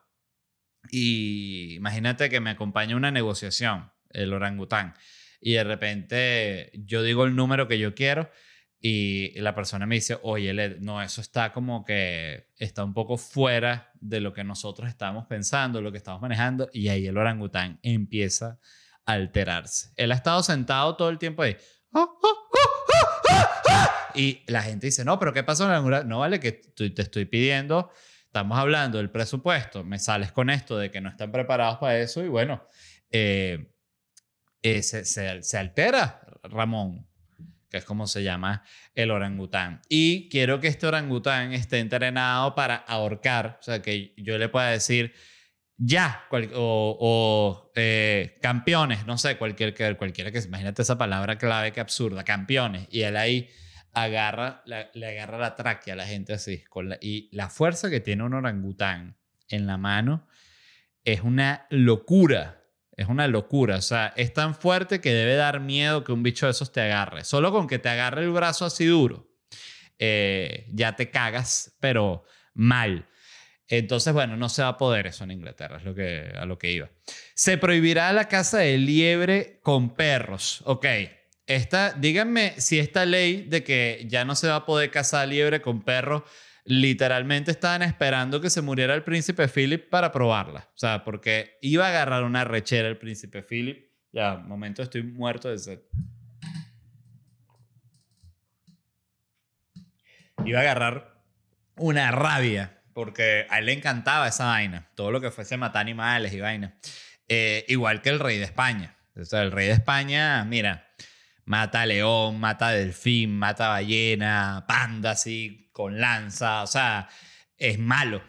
Y 0.91 1.75
imagínate 1.75 2.29
que 2.29 2.39
me 2.39 2.51
acompaña 2.51 2.95
una 2.95 3.11
negociación, 3.11 3.91
el 4.09 4.33
orangután. 4.33 4.93
Y 5.39 5.53
de 5.53 5.63
repente 5.63 6.71
yo 6.73 7.03
digo 7.03 7.25
el 7.25 7.35
número 7.35 7.67
que 7.67 7.79
yo 7.79 7.95
quiero 7.95 8.29
y 8.79 9.39
la 9.39 9.55
persona 9.55 9.87
me 9.87 9.95
dice, 9.95 10.19
oye, 10.21 10.53
Led, 10.53 10.79
no, 10.79 11.01
eso 11.01 11.21
está 11.21 11.51
como 11.51 11.83
que 11.83 12.51
está 12.57 12.83
un 12.83 12.93
poco 12.93 13.17
fuera 13.17 13.91
de 13.99 14.19
lo 14.19 14.33
que 14.33 14.43
nosotros 14.43 14.87
estamos 14.87 15.25
pensando, 15.25 15.81
lo 15.81 15.91
que 15.91 15.97
estamos 15.97 16.21
manejando. 16.21 16.69
Y 16.71 16.89
ahí 16.89 17.07
el 17.07 17.17
orangután 17.17 17.79
empieza 17.81 18.59
a 19.05 19.13
alterarse. 19.13 19.93
Él 19.95 20.11
ha 20.11 20.15
estado 20.15 20.43
sentado 20.43 20.95
todo 20.95 21.09
el 21.09 21.17
tiempo 21.17 21.41
ahí. 21.41 21.57
Y 24.13 24.43
la 24.47 24.61
gente 24.61 24.87
dice, 24.87 25.03
no, 25.05 25.17
pero 25.19 25.33
¿qué 25.33 25.43
pasó? 25.43 25.67
No 26.03 26.19
vale 26.19 26.39
que 26.39 26.51
te 26.51 27.01
estoy 27.01 27.25
pidiendo, 27.25 27.91
estamos 28.25 28.57
hablando 28.57 28.97
del 28.97 29.11
presupuesto, 29.11 29.83
me 29.83 29.99
sales 29.99 30.31
con 30.31 30.49
esto 30.49 30.77
de 30.77 30.91
que 30.91 31.01
no 31.01 31.09
están 31.09 31.31
preparados 31.31 31.77
para 31.77 31.99
eso 31.99 32.23
y 32.23 32.27
bueno, 32.27 32.67
eh, 33.11 33.71
eh, 34.61 34.81
se, 34.81 35.05
se 35.05 35.57
altera 35.57 36.21
Ramón, 36.43 37.06
que 37.69 37.77
es 37.77 37.85
como 37.85 38.07
se 38.07 38.23
llama 38.23 38.63
el 38.95 39.11
orangután. 39.11 39.81
Y 39.89 40.29
quiero 40.29 40.59
que 40.59 40.67
este 40.67 40.87
orangután 40.87 41.53
esté 41.53 41.79
entrenado 41.79 42.55
para 42.55 42.75
ahorcar, 42.75 43.57
o 43.59 43.63
sea, 43.63 43.81
que 43.81 44.13
yo 44.17 44.37
le 44.37 44.49
pueda 44.49 44.69
decir, 44.69 45.13
ya, 45.77 46.23
o, 46.55 47.71
eh, 47.75 48.37
campeones, 48.41 49.05
no 49.05 49.17
sé, 49.17 49.37
cualquier, 49.37 49.75
cualquiera 49.97 50.31
que 50.31 50.39
imagínate 50.39 50.81
esa 50.81 50.97
palabra 50.97 51.37
clave 51.37 51.71
que 51.71 51.79
absurda, 51.79 52.23
campeones, 52.23 52.87
y 52.89 53.01
él 53.01 53.15
ahí 53.15 53.49
agarra, 53.93 54.63
le 54.65 55.07
agarra 55.07 55.37
la 55.37 55.55
tráquea 55.55 55.93
a 55.93 55.97
la 55.97 56.05
gente 56.05 56.33
así, 56.33 56.63
con 56.65 56.95
y 57.01 57.29
la 57.35 57.49
fuerza 57.49 57.89
que 57.89 57.99
tiene 57.99 58.23
un 58.23 58.33
orangután 58.33 59.17
en 59.49 59.67
la 59.67 59.77
mano 59.77 60.27
es 61.03 61.21
una 61.21 61.65
locura, 61.69 62.63
es 62.97 63.07
una 63.07 63.27
locura, 63.27 63.77
o 63.77 63.81
sea, 63.81 64.11
es 64.17 64.33
tan 64.33 64.55
fuerte 64.55 64.99
que 64.99 65.13
debe 65.13 65.35
dar 65.35 65.59
miedo 65.59 66.03
que 66.03 66.11
un 66.11 66.23
bicho 66.23 66.47
de 66.47 66.51
esos 66.51 66.71
te 66.71 66.81
agarre, 66.81 67.23
solo 67.23 67.51
con 67.51 67.67
que 67.67 67.77
te 67.77 67.89
agarre 67.89 68.23
el 68.23 68.31
brazo 68.31 68.65
así 68.65 68.85
duro, 68.85 69.29
eh, 69.99 70.65
ya 70.73 70.95
te 70.95 71.11
cagas, 71.11 71.77
pero 71.79 72.23
mal. 72.53 73.07
Entonces, 73.69 74.13
bueno, 74.13 74.35
no 74.35 74.49
se 74.49 74.63
va 74.63 74.69
a 74.69 74.77
poder 74.77 75.07
eso 75.07 75.25
en 75.25 75.31
Inglaterra, 75.31 75.77
es 75.77 75.83
lo 75.83 75.93
que, 75.93 76.33
a 76.35 76.45
lo 76.45 76.57
que 76.57 76.71
iba. 76.71 76.89
Se 77.35 77.57
prohibirá 77.57 78.11
la 78.13 78.27
caza 78.27 78.59
de 78.59 78.77
liebre 78.77 79.59
con 79.61 79.93
perros. 79.93 80.61
Ok, 80.65 80.85
esta, 81.45 81.93
díganme 81.93 82.55
si 82.57 82.79
esta 82.79 83.05
ley 83.05 83.43
de 83.43 83.63
que 83.63 84.05
ya 84.07 84.25
no 84.25 84.35
se 84.35 84.47
va 84.47 84.55
a 84.55 84.65
poder 84.65 84.89
cazar 84.89 85.27
liebre 85.27 85.61
con 85.61 85.83
perros, 85.83 86.23
literalmente 86.67 87.49
estaban 87.49 87.81
esperando 87.81 88.41
que 88.41 88.49
se 88.49 88.61
muriera 88.61 88.93
el 88.93 89.03
príncipe 89.03 89.47
Philip 89.47 89.89
para 89.89 90.11
probarla. 90.11 90.69
O 90.75 90.77
sea, 90.77 91.03
porque 91.03 91.57
iba 91.61 91.85
a 91.85 91.89
agarrar 91.89 92.23
una 92.23 92.43
rechera 92.43 92.89
el 92.89 92.97
príncipe 92.97 93.41
Philip. 93.41 93.89
Ya, 94.11 94.35
momento, 94.35 94.83
estoy 94.83 95.03
muerto 95.03 95.49
de 95.49 95.59
sed. 95.59 95.79
Iba 100.45 100.59
a 100.59 100.61
agarrar 100.61 101.23
una 101.77 102.11
rabia 102.11 102.81
porque 102.93 103.45
a 103.49 103.59
él 103.59 103.67
le 103.67 103.73
encantaba 103.73 104.27
esa 104.27 104.45
vaina, 104.45 104.89
todo 104.95 105.11
lo 105.11 105.21
que 105.21 105.31
fuese 105.31 105.55
matar 105.55 105.81
animales 105.81 106.33
y 106.33 106.41
vaina. 106.41 106.77
Eh, 107.29 107.63
igual 107.69 108.01
que 108.01 108.09
el 108.09 108.19
rey 108.19 108.37
de 108.37 108.45
España. 108.45 108.97
O 109.15 109.23
sea, 109.23 109.41
el 109.41 109.51
rey 109.51 109.67
de 109.67 109.73
España, 109.73 110.43
mira, 110.43 110.87
mata 111.47 111.85
león, 111.85 112.39
mata 112.39 112.69
delfín, 112.71 113.39
mata 113.39 113.69
ballena, 113.69 114.65
panda 114.67 115.11
así, 115.11 115.69
con 115.71 115.99
lanza, 115.99 116.61
o 116.61 116.67
sea, 116.67 117.07
es 117.55 117.79
malo. 117.79 118.21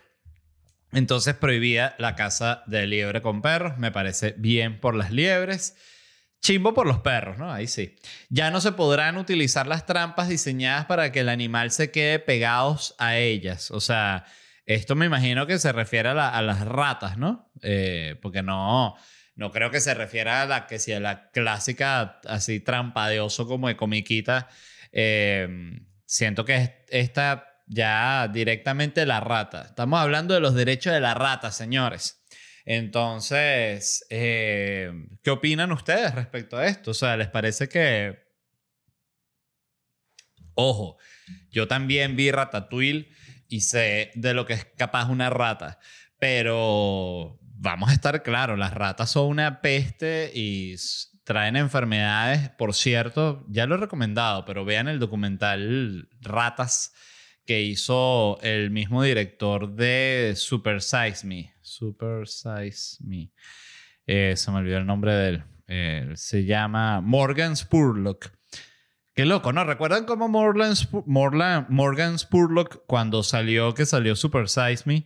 Entonces 0.92 1.34
prohibía 1.34 1.96
la 1.98 2.14
caza 2.14 2.62
de 2.66 2.86
liebre 2.86 3.20
con 3.20 3.42
perros, 3.42 3.76
me 3.76 3.90
parece 3.90 4.34
bien 4.38 4.80
por 4.80 4.94
las 4.94 5.10
liebres. 5.10 5.76
Chimbo 6.40 6.72
por 6.72 6.86
los 6.86 7.00
perros, 7.00 7.36
¿no? 7.38 7.52
Ahí 7.52 7.66
sí. 7.66 7.96
Ya 8.28 8.52
no 8.52 8.60
se 8.60 8.70
podrán 8.70 9.16
utilizar 9.16 9.66
las 9.66 9.84
trampas 9.84 10.28
diseñadas 10.28 10.86
para 10.86 11.10
que 11.10 11.20
el 11.20 11.28
animal 11.28 11.72
se 11.72 11.90
quede 11.90 12.20
pegados 12.20 12.94
a 12.98 13.16
ellas. 13.16 13.72
O 13.72 13.80
sea, 13.80 14.24
esto 14.64 14.94
me 14.94 15.06
imagino 15.06 15.48
que 15.48 15.58
se 15.58 15.72
refiere 15.72 16.10
a, 16.10 16.42
las 16.42 16.60
ratas, 16.60 17.18
¿no? 17.18 17.50
Eh, 17.62 18.16
porque 18.22 18.44
no, 18.44 18.96
no 19.38 19.52
creo 19.52 19.70
que 19.70 19.80
se 19.80 19.94
refiera 19.94 20.42
a 20.42 20.46
la 20.46 20.66
que 20.66 20.80
sea 20.80 20.98
la 20.98 21.30
clásica 21.30 22.20
así 22.26 22.58
trampa 22.58 23.08
de 23.08 23.20
oso 23.20 23.46
como 23.46 23.68
de 23.68 23.76
comiquita. 23.76 24.48
Em, 24.90 25.86
siento 26.04 26.44
que 26.44 26.84
esta 26.88 27.62
ya 27.68 28.26
directamente 28.26 29.06
la 29.06 29.20
rata. 29.20 29.66
Estamos 29.66 30.00
hablando 30.00 30.34
de 30.34 30.40
los 30.40 30.54
derechos 30.54 30.92
de 30.92 30.98
la 30.98 31.14
rata, 31.14 31.52
señores. 31.52 32.20
Entonces, 32.64 34.04
em, 34.10 35.08
¿qué 35.22 35.30
opinan 35.30 35.70
ustedes 35.70 36.16
respecto 36.16 36.56
a 36.56 36.66
esto? 36.66 36.90
O 36.90 36.94
sea, 36.94 37.16
¿les 37.16 37.28
parece 37.28 37.68
que... 37.68 38.18
Ojo, 40.54 40.98
yo 41.50 41.68
también 41.68 42.16
vi 42.16 42.32
Ratatouille 42.32 43.08
y 43.48 43.60
sé 43.60 44.10
de 44.16 44.34
lo 44.34 44.46
que 44.46 44.54
es 44.54 44.64
capaz 44.76 45.08
una 45.08 45.30
rata. 45.30 45.78
Pero 46.18 47.38
vamos 47.58 47.90
a 47.90 47.92
estar 47.92 48.22
claros, 48.22 48.58
las 48.58 48.72
ratas 48.72 49.10
son 49.10 49.26
una 49.28 49.60
peste 49.60 50.30
y 50.34 50.76
traen 51.24 51.56
enfermedades. 51.56 52.48
Por 52.50 52.74
cierto, 52.74 53.44
ya 53.48 53.66
lo 53.66 53.74
he 53.74 53.78
recomendado, 53.78 54.44
pero 54.44 54.64
vean 54.64 54.88
el 54.88 54.98
documental 54.98 56.08
Ratas 56.20 56.94
que 57.44 57.62
hizo 57.62 58.38
el 58.42 58.70
mismo 58.70 59.02
director 59.02 59.74
de 59.74 60.34
Super 60.36 60.80
Size 60.80 61.26
Me. 61.26 61.54
Super 61.60 62.26
Size 62.28 62.98
Me. 63.00 63.30
Eh, 64.06 64.34
se 64.36 64.50
me 64.50 64.58
olvidó 64.58 64.78
el 64.78 64.86
nombre 64.86 65.12
de 65.12 65.28
él. 65.28 66.16
Se 66.16 66.44
llama 66.44 67.00
Morgan 67.00 67.56
Spurlock. 67.56 68.30
Qué 69.14 69.26
loco, 69.26 69.52
¿no? 69.52 69.64
¿Recuerdan 69.64 70.04
cómo 70.04 70.28
Morgan 70.28 72.18
Spurlock 72.18 72.86
cuando 72.86 73.22
salió, 73.22 73.74
que 73.74 73.84
salió 73.84 74.14
Super 74.14 74.48
Size 74.48 74.84
Me, 74.84 75.04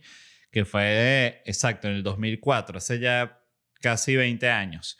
que 0.53 0.63
fue 0.63 1.41
exacto, 1.45 1.89
en 1.89 1.95
el 1.95 2.03
2004, 2.03 2.77
hace 2.77 2.99
ya 2.99 3.43
casi 3.81 4.15
20 4.15 4.49
años? 4.49 4.97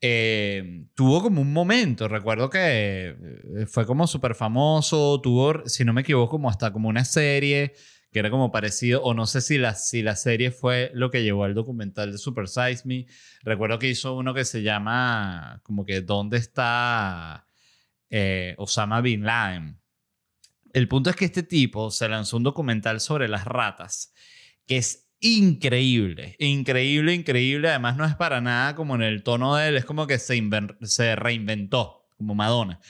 Eh, 0.00 0.84
tuvo 0.94 1.22
como 1.22 1.40
un 1.40 1.52
momento, 1.52 2.08
recuerdo 2.08 2.50
que 2.50 3.16
eh, 3.58 3.66
fue 3.66 3.86
como 3.86 4.06
súper 4.06 4.34
famoso, 4.34 5.20
tuvo, 5.22 5.66
si 5.66 5.84
no 5.84 5.94
me 5.94 6.02
equivoco, 6.02 6.32
como 6.32 6.50
hasta 6.50 6.72
como 6.72 6.88
una 6.88 7.04
serie 7.04 7.72
que 8.12 8.18
era 8.20 8.30
como 8.30 8.50
parecido, 8.50 9.02
o 9.02 9.14
no 9.14 9.26
sé 9.26 9.40
si 9.40 9.58
la, 9.58 9.74
si 9.74 10.02
la 10.02 10.16
serie 10.16 10.50
fue 10.50 10.90
lo 10.94 11.10
que 11.10 11.22
llevó 11.22 11.44
al 11.44 11.54
documental 11.54 12.12
de 12.12 12.18
Super 12.18 12.48
Size 12.48 12.82
Me. 12.84 13.06
Recuerdo 13.42 13.78
que 13.78 13.88
hizo 13.88 14.16
uno 14.16 14.34
que 14.34 14.44
se 14.44 14.62
llama 14.62 15.60
como 15.62 15.84
que 15.84 16.00
¿Dónde 16.00 16.38
está 16.38 17.46
eh, 18.10 18.54
Osama 18.58 19.00
Bin 19.02 19.24
Laden. 19.24 19.80
El 20.72 20.88
punto 20.88 21.10
es 21.10 21.16
que 21.16 21.26
este 21.26 21.42
tipo 21.42 21.90
se 21.90 22.08
lanzó 22.08 22.36
un 22.36 22.42
documental 22.42 23.00
sobre 23.00 23.28
las 23.28 23.44
ratas, 23.44 24.12
que 24.66 24.78
es 24.78 25.08
increíble, 25.20 26.36
increíble, 26.38 27.14
increíble. 27.14 27.68
Además, 27.68 27.96
no 27.96 28.04
es 28.04 28.14
para 28.14 28.40
nada 28.40 28.74
como 28.74 28.94
en 28.94 29.02
el 29.02 29.22
tono 29.22 29.56
de 29.56 29.68
él, 29.68 29.76
es 29.76 29.84
como 29.84 30.06
que 30.06 30.18
se, 30.18 30.40
se 30.82 31.16
reinventó, 31.16 32.08
como 32.16 32.34
Madonna. 32.34 32.80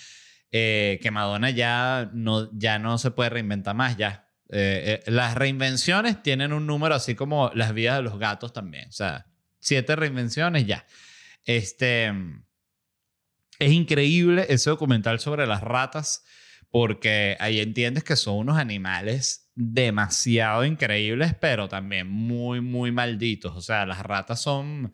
Eh, 0.51 0.99
que 1.03 1.11
Madonna 1.11 1.51
ya 1.51 2.11
no, 2.13 2.51
ya 2.57 2.79
no 2.79 2.99
se 2.99 3.11
puede 3.11 3.31
reinventar 3.31 3.75
más, 3.75 3.97
ya. 3.97 4.29
Eh, 4.49 5.03
las 5.07 5.35
reinvenciones 5.35 6.23
tienen 6.23 6.53
un 6.53 6.67
número 6.67 6.95
así 6.95 7.15
como 7.15 7.51
las 7.55 7.75
vidas 7.75 7.97
de 7.97 8.03
los 8.03 8.19
gatos 8.19 8.53
también. 8.53 8.89
O 8.89 8.93
sea, 8.93 9.27
siete 9.59 9.97
reinvenciones 9.97 10.67
ya. 10.67 10.87
Este. 11.45 12.13
Es 13.59 13.73
increíble 13.73 14.47
ese 14.51 14.69
documental 14.69 15.19
sobre 15.19 15.47
las 15.47 15.63
ratas 15.63 16.25
porque 16.71 17.37
ahí 17.41 17.61
entiendes 17.61 18.05
que 18.05 18.17
son 18.17 18.37
unos 18.37 18.59
animales 18.59 19.46
demasiado 19.57 20.65
increíbles, 20.65 21.35
pero 21.41 21.67
también 21.67 22.09
muy, 22.09 22.61
muy 22.61 22.93
malditos. 22.93 23.57
O 23.57 23.61
sea, 23.63 23.87
las 23.87 24.01
ratas 24.01 24.41
son 24.41 24.93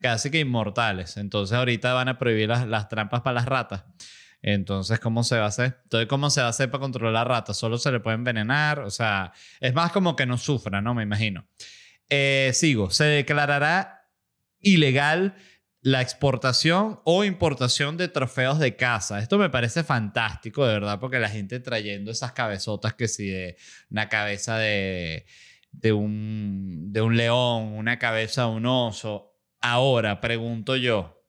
casi 0.00 0.30
que 0.30 0.40
inmortales. 0.40 1.16
Entonces 1.16 1.56
ahorita 1.56 1.92
van 1.92 2.08
a 2.08 2.18
prohibir 2.18 2.48
las, 2.48 2.88
trampas 2.88 3.20
para 3.20 3.34
las 3.34 3.46
ratas. 3.46 3.84
Entonces, 4.40 5.00
¿cómo 5.00 5.24
se 5.24 5.38
va 5.38 5.46
a 5.46 5.48
hacer? 5.48 5.80
Entonces, 5.84 6.06
¿cómo 6.06 6.30
se 6.30 6.40
va 6.40 6.48
a 6.48 6.50
hacer 6.50 6.70
para 6.70 6.82
controlar 6.82 7.26
ratas? 7.26 7.56
Solo 7.56 7.76
se 7.78 7.90
le 7.90 8.00
puede 8.00 8.16
envenenar. 8.16 8.80
O 8.80 8.90
sea, 8.90 9.32
es 9.60 9.74
más 9.74 9.90
como 9.90 10.16
que 10.16 10.26
no 10.26 10.38
sufra, 10.38 10.80
¿no? 10.80 10.94
Me 10.94 11.02
imagino. 11.02 11.46
Eh, 12.08 12.50
sigo. 12.54 12.90
Se 12.90 13.04
declarará 13.04 14.10
ilegal 14.60 15.34
la 15.84 16.00
exportación 16.00 16.98
o 17.04 17.24
importación 17.24 17.98
de 17.98 18.08
trofeos 18.08 18.58
de 18.58 18.74
caza. 18.74 19.18
Esto 19.18 19.36
me 19.36 19.50
parece 19.50 19.84
fantástico, 19.84 20.66
de 20.66 20.72
verdad, 20.72 20.98
porque 20.98 21.18
la 21.18 21.28
gente 21.28 21.60
trayendo 21.60 22.10
esas 22.10 22.32
cabezotas 22.32 22.94
que 22.94 23.06
si 23.06 23.28
de 23.28 23.56
una 23.90 24.08
cabeza 24.08 24.56
de, 24.56 25.26
de, 25.72 25.92
un, 25.92 26.90
de 26.90 27.02
un 27.02 27.18
león, 27.18 27.74
una 27.74 27.98
cabeza 27.98 28.44
de 28.44 28.48
un 28.48 28.64
oso, 28.64 29.36
ahora 29.60 30.22
pregunto 30.22 30.74
yo, 30.76 31.22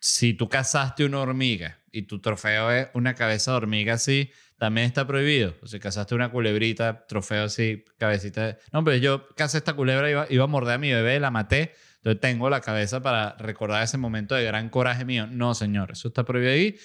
si 0.00 0.34
tú 0.34 0.48
cazaste 0.48 1.04
una 1.04 1.18
hormiga 1.20 1.80
y 1.90 2.02
tu 2.02 2.20
trofeo 2.20 2.70
es 2.70 2.88
una 2.94 3.14
cabeza 3.14 3.50
de 3.50 3.56
hormiga 3.56 3.94
así, 3.94 4.30
también 4.56 4.86
está 4.86 5.04
prohibido. 5.04 5.56
O 5.62 5.66
si 5.66 5.80
cazaste 5.80 6.14
una 6.14 6.30
culebrita, 6.30 7.06
trofeo 7.08 7.44
así, 7.44 7.84
cabecita. 7.98 8.46
de- 8.46 8.56
No, 8.72 8.84
pero 8.84 8.96
yo 8.98 9.26
cazé 9.34 9.58
esta 9.58 9.72
culebra, 9.74 10.08
iba, 10.08 10.26
iba 10.30 10.44
a 10.44 10.46
morder 10.46 10.74
a 10.74 10.78
mi 10.78 10.92
bebé, 10.92 11.18
la 11.18 11.32
maté. 11.32 11.74
Entonces 12.00 12.20
tengo 12.20 12.48
la 12.50 12.60
cabeza 12.60 13.02
para 13.02 13.36
recordar 13.38 13.82
ese 13.82 13.98
momento 13.98 14.34
de 14.34 14.44
gran 14.44 14.68
coraje 14.70 15.04
mío. 15.04 15.26
No, 15.26 15.54
señor, 15.54 15.92
eso 15.92 16.08
está 16.08 16.24
prohibido 16.24 16.52
ahí. 16.52 16.76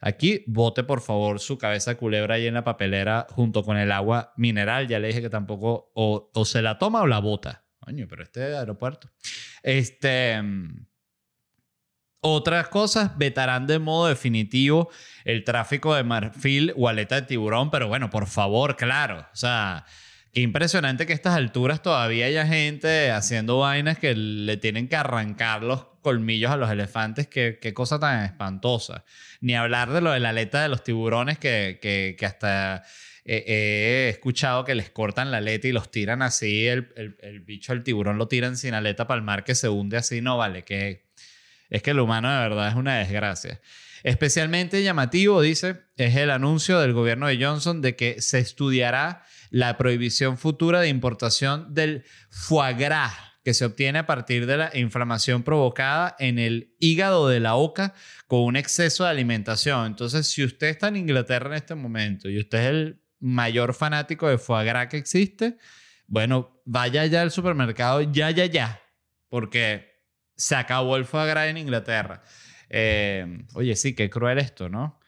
Aquí, 0.00 0.44
bote 0.46 0.84
por 0.84 1.00
favor 1.00 1.40
su 1.40 1.56
cabeza 1.56 1.94
culebra 1.96 2.34
ahí 2.34 2.46
en 2.46 2.54
la 2.54 2.64
papelera 2.64 3.26
junto 3.30 3.62
con 3.62 3.76
el 3.76 3.92
agua 3.92 4.32
mineral. 4.36 4.86
Ya 4.88 4.98
le 4.98 5.08
dije 5.08 5.22
que 5.22 5.30
tampoco, 5.30 5.90
o 5.94 6.44
se 6.44 6.62
la 6.62 6.78
toma 6.78 7.02
o 7.02 7.06
la 7.06 7.20
bota. 7.20 7.64
Coño, 7.78 8.06
pero 8.08 8.22
este 8.22 8.42
aeropuerto. 8.56 9.10
Este. 9.62 10.40
mm, 10.42 10.86
Otras 12.20 12.68
cosas, 12.68 13.18
vetarán 13.18 13.66
de 13.66 13.78
modo 13.78 14.08
definitivo 14.08 14.90
el 15.26 15.44
tráfico 15.44 15.94
de 15.94 16.04
marfil 16.04 16.72
o 16.76 16.88
aleta 16.88 17.16
de 17.16 17.22
tiburón, 17.26 17.70
pero 17.70 17.86
bueno, 17.88 18.08
por 18.08 18.26
favor, 18.26 18.76
claro. 18.76 19.20
O 19.20 19.36
sea, 19.36 19.84
qué 20.34 20.40
impresionante 20.40 21.06
que 21.06 21.12
a 21.12 21.16
estas 21.16 21.36
alturas 21.36 21.80
todavía 21.80 22.26
haya 22.26 22.44
gente 22.44 23.12
haciendo 23.12 23.60
vainas 23.60 23.98
que 23.98 24.16
le 24.16 24.56
tienen 24.56 24.88
que 24.88 24.96
arrancar 24.96 25.62
los 25.62 25.86
colmillos 26.02 26.50
a 26.50 26.56
los 26.56 26.70
elefantes. 26.70 27.28
Qué, 27.28 27.58
qué 27.62 27.72
cosa 27.72 28.00
tan 28.00 28.24
espantosa. 28.24 29.04
Ni 29.40 29.54
hablar 29.54 29.92
de 29.92 30.00
lo 30.00 30.10
de 30.10 30.18
la 30.18 30.30
aleta 30.30 30.60
de 30.60 30.68
los 30.68 30.82
tiburones 30.82 31.38
que, 31.38 31.78
que, 31.80 32.26
hasta 32.26 32.82
eh, 33.24 33.44
he 33.46 34.08
escuchado 34.08 34.64
que 34.64 34.74
les 34.74 34.90
cortan 34.90 35.30
la 35.30 35.36
aleta 35.38 35.68
y 35.68 35.72
los 35.72 35.92
tiran 35.92 36.20
así. 36.20 36.66
El, 36.66 36.92
el, 36.96 37.16
el 37.20 37.40
bicho, 37.40 37.72
el 37.72 37.84
tiburón 37.84 38.18
lo 38.18 38.26
tiran 38.26 38.56
sin 38.56 38.74
aleta 38.74 39.06
para 39.06 39.18
el 39.18 39.24
mar 39.24 39.44
que 39.44 39.54
se 39.54 39.68
hunde 39.68 39.96
así. 39.98 40.20
No 40.20 40.36
vale, 40.36 40.64
que 40.64 41.06
es 41.70 41.82
que 41.82 41.92
el 41.92 42.00
humano 42.00 42.30
de 42.30 42.38
verdad 42.40 42.68
es 42.68 42.74
una 42.74 42.98
desgracia. 42.98 43.60
Especialmente 44.02 44.82
llamativo, 44.82 45.40
dice, 45.40 45.76
es 45.96 46.16
el 46.16 46.30
anuncio 46.30 46.78
del 46.80 46.92
gobierno 46.92 47.28
de 47.28 47.42
Johnson 47.42 47.80
de 47.80 47.96
que 47.96 48.20
se 48.20 48.38
estudiará 48.38 49.24
la 49.54 49.78
prohibición 49.78 50.36
futura 50.36 50.80
de 50.80 50.88
importación 50.88 51.74
del 51.74 52.02
foie 52.28 52.74
gras 52.74 53.12
que 53.44 53.54
se 53.54 53.64
obtiene 53.64 54.00
a 54.00 54.06
partir 54.06 54.46
de 54.46 54.56
la 54.56 54.76
inflamación 54.76 55.44
provocada 55.44 56.16
en 56.18 56.40
el 56.40 56.74
hígado 56.80 57.28
de 57.28 57.38
la 57.38 57.54
oca 57.54 57.94
con 58.26 58.40
un 58.40 58.56
exceso 58.56 59.04
de 59.04 59.10
alimentación. 59.10 59.86
Entonces, 59.86 60.26
si 60.26 60.42
usted 60.42 60.66
está 60.66 60.88
en 60.88 60.96
Inglaterra 60.96 61.50
en 61.50 61.52
este 61.54 61.76
momento 61.76 62.28
y 62.28 62.40
usted 62.40 62.58
es 62.58 62.66
el 62.66 63.00
mayor 63.20 63.74
fanático 63.74 64.28
de 64.28 64.38
foie 64.38 64.64
gras 64.64 64.88
que 64.88 64.96
existe, 64.96 65.56
bueno, 66.08 66.60
vaya 66.64 67.06
ya 67.06 67.22
al 67.22 67.30
supermercado, 67.30 68.02
ya, 68.02 68.32
ya, 68.32 68.46
ya, 68.46 68.82
porque 69.28 70.02
se 70.36 70.56
acabó 70.56 70.96
el 70.96 71.04
foie 71.04 71.28
gras 71.28 71.46
en 71.46 71.58
Inglaterra. 71.58 72.24
Eh, 72.70 73.46
oye, 73.54 73.76
sí, 73.76 73.94
qué 73.94 74.10
cruel 74.10 74.38
esto, 74.38 74.68
¿no? 74.68 74.98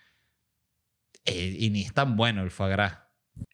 Eh, 1.25 1.57
y 1.59 1.71
ni 1.71 1.83
es 1.83 1.93
tan 1.93 2.15
bueno 2.15 2.45
el 2.45 2.53
foie 2.53 2.71
gras. 2.71 3.06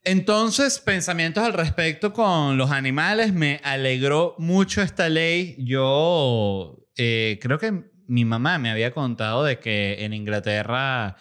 Entonces, 0.05 0.81
pensamientos 0.81 1.45
al 1.45 1.53
respecto 1.53 2.13
con 2.13 2.59
los 2.59 2.73
animales. 2.73 3.33
Me 3.33 3.61
alegró 3.63 4.35
mucho 4.39 4.83
esta 4.83 5.09
ley. 5.09 5.55
Yo 5.59 6.89
eh, 6.97 7.39
creo 7.41 7.59
que 7.59 7.85
mi 8.09 8.25
mamá 8.25 8.59
me 8.59 8.71
había 8.71 8.93
contado 8.93 9.45
de 9.45 9.61
que 9.61 10.05
en 10.05 10.13
Inglaterra 10.13 11.17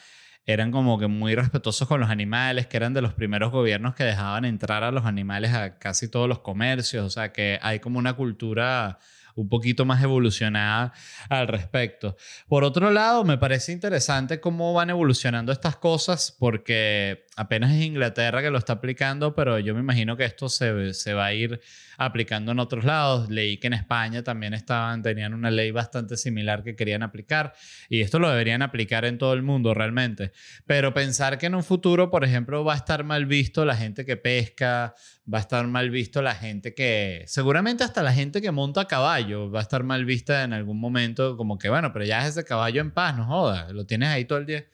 eran 0.46 0.72
como 0.72 0.98
que 0.98 1.06
muy 1.06 1.36
respetuosos 1.36 1.88
con 1.88 2.00
los 2.00 2.10
animales, 2.10 2.66
que 2.66 2.78
eran 2.78 2.96
de 2.96 3.04
los 3.04 3.14
primeros 3.14 3.52
gobiernos 3.52 3.94
que 3.94 4.04
dejaban 4.04 4.46
entrar 4.46 4.84
a 4.84 4.92
los 4.92 5.06
animales 5.06 5.54
a 5.54 5.78
casi 5.78 6.10
todos 6.10 6.28
los 6.28 6.40
comercios. 6.40 7.06
O 7.06 7.10
sea, 7.12 7.32
que 7.32 7.60
hay 7.62 7.80
como 7.80 8.00
una 8.00 8.14
cultura 8.14 8.98
un 9.36 9.50
poquito 9.50 9.86
más 9.86 10.04
evolucionada 10.04 10.94
al 11.30 11.48
respecto. 11.48 12.16
Por 12.48 12.64
otro 12.64 12.92
lado, 12.92 13.24
me 13.24 13.38
parece 13.38 13.72
interesante 13.72 14.40
cómo 14.40 14.74
van 14.74 14.90
evolucionando 14.90 15.52
estas 15.52 15.76
cosas, 15.76 16.36
porque 16.38 17.26
apenas 17.36 17.72
es 17.72 17.82
Inglaterra 17.84 18.42
que 18.42 18.52
lo 18.52 18.58
está 18.58 18.74
aplicando, 18.74 19.36
pero 19.36 19.60
yo 19.60 19.74
me 19.74 19.80
imagino 19.80 20.18
que 20.18 20.26
esto 20.26 20.50
se, 20.50 20.94
se 20.94 21.14
va 21.14 21.26
a 21.26 21.34
ir 21.34 21.62
aplicando 21.98 22.52
en 22.52 22.60
otros 22.60 22.84
lados. 22.84 23.30
Leí 23.30 23.58
que 23.58 23.68
en 23.68 23.74
España 23.74 24.24
también 24.24 24.54
estaban, 24.54 25.02
tenían 25.02 25.34
una 25.34 25.52
ley 25.52 25.72
bastante 25.72 26.18
similar 26.18 26.64
que 26.64 26.76
querían 26.76 27.04
aplicar, 27.04 27.54
y 27.90 28.02
esto 28.02 28.20
lo 28.20 28.30
deberían 28.30 28.62
aplicar 28.62 29.06
en 29.06 29.18
todo 29.18 29.34
el 29.34 29.44
mundo 29.44 29.74
realmente. 29.74 30.32
Pero 30.66 30.94
pensar 30.94 31.38
que 31.38 31.46
en 31.48 31.56
un 31.56 31.64
futuro, 31.64 32.10
por 32.10 32.24
ejemplo, 32.24 32.64
va 32.64 32.74
a 32.74 32.78
estar 32.78 33.04
mal 33.04 33.26
visto 33.26 33.66
la 33.66 33.76
gente 33.76 34.06
que 34.06 34.18
pesca, 34.18 34.96
va 35.34 35.38
a 35.38 35.42
estar 35.42 35.66
mal 35.68 35.90
visto 35.90 36.22
la 36.22 36.36
gente 36.36 36.74
que, 36.74 37.24
seguramente 37.28 37.84
hasta 37.84 38.04
la 38.04 38.14
gente 38.14 38.42
que 38.42 38.52
monta 38.52 38.82
a 38.82 38.88
caballo 38.88 39.50
va 39.50 39.60
a 39.60 39.62
estar 39.62 39.84
mal 39.84 40.06
vista 40.06 40.44
en 40.44 40.54
algún 40.54 40.80
momento, 40.80 41.38
como 41.38 41.58
que, 41.58 41.70
bueno, 41.70 41.94
pero 41.94 42.06
ya 42.06 42.22
es 42.22 42.38
ese 42.38 42.44
caballo 42.44 42.82
en 42.82 42.92
paz, 42.92 43.16
no 43.16 43.26
jodas, 43.26 43.72
lo 43.72 43.86
tienes 43.86 44.10
ahí 44.10 44.26
todo 44.26 44.40
el 44.40 44.46
día 44.46 44.66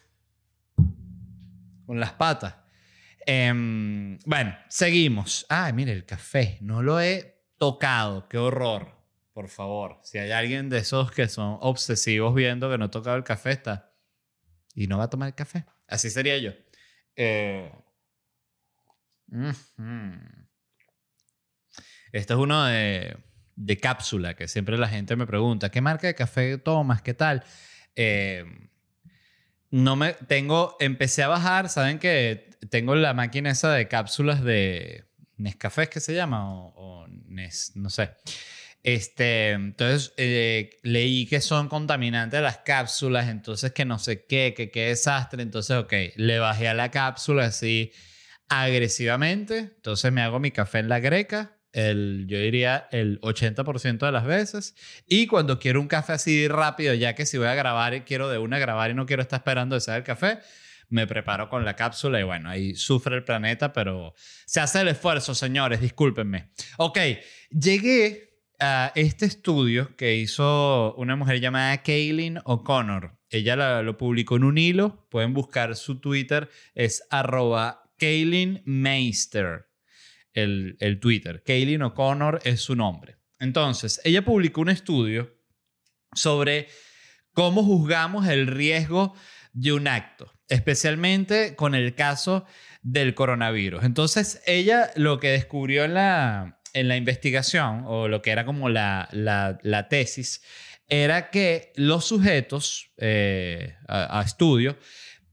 con 1.85 1.99
las 1.99 2.13
patas. 2.13 2.55
Em, 3.25 4.19
bueno, 4.25 4.55
seguimos. 4.69 5.45
Ay, 5.49 5.73
mire, 5.73 5.93
el 5.93 6.05
café, 6.05 6.57
no 6.61 6.83
lo 6.83 7.01
he 7.01 7.41
tocado, 7.57 8.27
qué 8.29 8.37
horror. 8.37 8.95
Por 9.33 9.49
favor, 9.49 9.99
si 10.03 10.17
hay 10.17 10.31
alguien 10.31 10.69
de 10.69 10.79
esos 10.79 11.11
que 11.11 11.27
son 11.27 11.57
obsesivos 11.61 12.33
viendo 12.33 12.69
que 12.69 12.77
no 12.77 12.85
ha 12.85 12.91
tocado 12.91 13.15
el 13.17 13.23
café, 13.23 13.51
está. 13.51 13.93
Y 14.73 14.87
no 14.87 14.97
va 14.97 15.05
a 15.05 15.09
tomar 15.09 15.27
el 15.27 15.35
café. 15.35 15.65
Así 15.87 16.09
sería 16.09 16.37
yo. 16.37 16.51
Eh, 17.15 17.71
ujú. 19.31 20.36
Este 22.11 22.33
es 22.33 22.39
uno 22.39 22.65
de, 22.65 23.17
de 23.55 23.77
cápsula 23.77 24.35
que 24.35 24.47
siempre 24.47 24.77
la 24.77 24.87
gente 24.87 25.15
me 25.15 25.27
pregunta, 25.27 25.69
¿qué 25.69 25.81
marca 25.81 26.07
de 26.07 26.15
café 26.15 26.57
tomas? 26.57 27.01
¿Qué 27.01 27.13
tal? 27.13 27.43
Eh, 27.95 28.45
no 29.69 29.95
me 29.95 30.13
tengo, 30.13 30.77
empecé 30.79 31.23
a 31.23 31.27
bajar, 31.27 31.69
saben 31.69 31.99
que 31.99 32.49
tengo 32.69 32.95
la 32.95 33.13
máquina 33.13 33.51
esa 33.51 33.73
de 33.73 33.87
cápsulas 33.87 34.43
de 34.43 35.05
Nescafé, 35.35 35.87
¿qué 35.89 35.99
se 35.99 36.15
llama? 36.15 36.51
O, 36.51 36.73
o 36.75 37.07
Nes, 37.07 37.73
no 37.75 37.89
sé. 37.89 38.11
Este, 38.83 39.51
entonces 39.51 40.13
eh, 40.15 40.79
leí 40.83 41.25
que 41.25 41.41
son 41.41 41.67
contaminantes 41.67 42.41
las 42.41 42.59
cápsulas, 42.59 43.27
entonces 43.27 43.73
que 43.73 43.83
no 43.83 43.99
sé 43.99 44.25
qué, 44.25 44.53
que 44.55 44.71
qué 44.71 44.87
desastre. 44.87 45.43
Entonces, 45.43 45.75
ok, 45.75 45.93
le 46.15 46.39
bajé 46.39 46.69
a 46.69 46.73
la 46.73 46.89
cápsula 46.89 47.47
así 47.47 47.91
agresivamente. 48.47 49.57
Entonces 49.57 50.11
me 50.13 50.21
hago 50.21 50.39
mi 50.39 50.51
café 50.51 50.79
en 50.79 50.89
la 50.89 50.99
greca, 50.99 51.56
el, 51.73 52.25
yo 52.27 52.37
diría 52.39 52.87
el 52.91 53.19
80% 53.21 54.05
de 54.05 54.11
las 54.11 54.25
veces. 54.25 54.75
Y 55.07 55.27
cuando 55.27 55.59
quiero 55.59 55.79
un 55.81 55.87
café 55.87 56.13
así 56.13 56.47
rápido, 56.47 56.93
ya 56.93 57.15
que 57.15 57.25
si 57.25 57.37
voy 57.37 57.47
a 57.47 57.55
grabar 57.55 57.93
y 57.93 58.01
quiero 58.01 58.29
de 58.29 58.37
una 58.37 58.59
grabar 58.59 58.91
y 58.91 58.93
no 58.93 59.05
quiero 59.05 59.21
estar 59.21 59.39
esperando 59.39 59.77
de 59.79 59.95
el 59.95 60.03
café, 60.03 60.39
me 60.89 61.05
preparo 61.07 61.49
con 61.49 61.65
la 61.65 61.75
cápsula 61.75 62.19
y 62.19 62.23
bueno, 62.23 62.49
ahí 62.49 62.73
sufre 62.75 63.15
el 63.17 63.23
planeta, 63.23 63.73
pero 63.73 64.13
se 64.45 64.59
hace 64.59 64.81
el 64.81 64.87
esfuerzo, 64.87 65.35
señores, 65.35 65.81
discúlpenme. 65.81 66.49
Ok, 66.77 66.97
llegué 67.49 68.41
a 68.59 68.91
este 68.95 69.25
estudio 69.25 69.95
que 69.95 70.15
hizo 70.15 70.95
una 70.95 71.15
mujer 71.15 71.39
llamada 71.39 71.83
Kaylin 71.83 72.39
O'Connor. 72.45 73.17
Ella 73.29 73.55
la- 73.55 73.81
lo 73.83 73.97
publicó 73.97 74.37
en 74.37 74.45
un 74.45 74.57
hilo, 74.57 75.05
pueden 75.11 75.33
buscar 75.33 75.75
su 75.75 75.99
Twitter, 75.99 76.49
es 76.73 77.03
arroba 77.09 77.83
Kaylin 77.99 78.61
Meister, 78.65 79.66
el, 80.37 80.99
Twitter. 80.99 81.43
Kaylin 81.43 81.81
O'Connor 81.81 82.39
es 82.43 82.61
su 82.61 82.75
nombre. 82.75 83.17
Entonces, 83.39 84.01
ella 84.03 84.23
publicó 84.23 84.61
un 84.61 84.69
estudio 84.69 85.35
sobre 86.13 86.67
cómo 87.33 87.63
juzgamos 87.63 88.27
el 88.27 88.47
riesgo 88.47 89.13
de 89.53 89.73
un 89.73 89.87
acto, 89.87 90.31
especialmente 90.47 91.55
con 91.55 91.75
el 91.75 91.95
caso 91.95 92.45
del 92.81 93.13
coronavirus. 93.15 93.83
Entonces, 93.83 94.41
ella 94.45 94.91
lo 94.95 95.19
que 95.19 95.29
descubrió 95.29 95.85
en 95.85 95.95
la, 95.95 96.61
en 96.73 96.87
la 96.87 96.97
investigación, 96.97 97.83
o 97.85 98.07
lo 98.07 98.21
que 98.21 98.31
era 98.31 98.45
como 98.45 98.69
la, 98.69 99.09
la, 99.11 99.87
tesis, 99.89 100.41
era 100.87 101.29
que 101.29 101.73
los 101.75 102.05
sujetos 102.05 102.91
eh, 102.97 103.75
a 103.87 104.23
estudio 104.25 104.77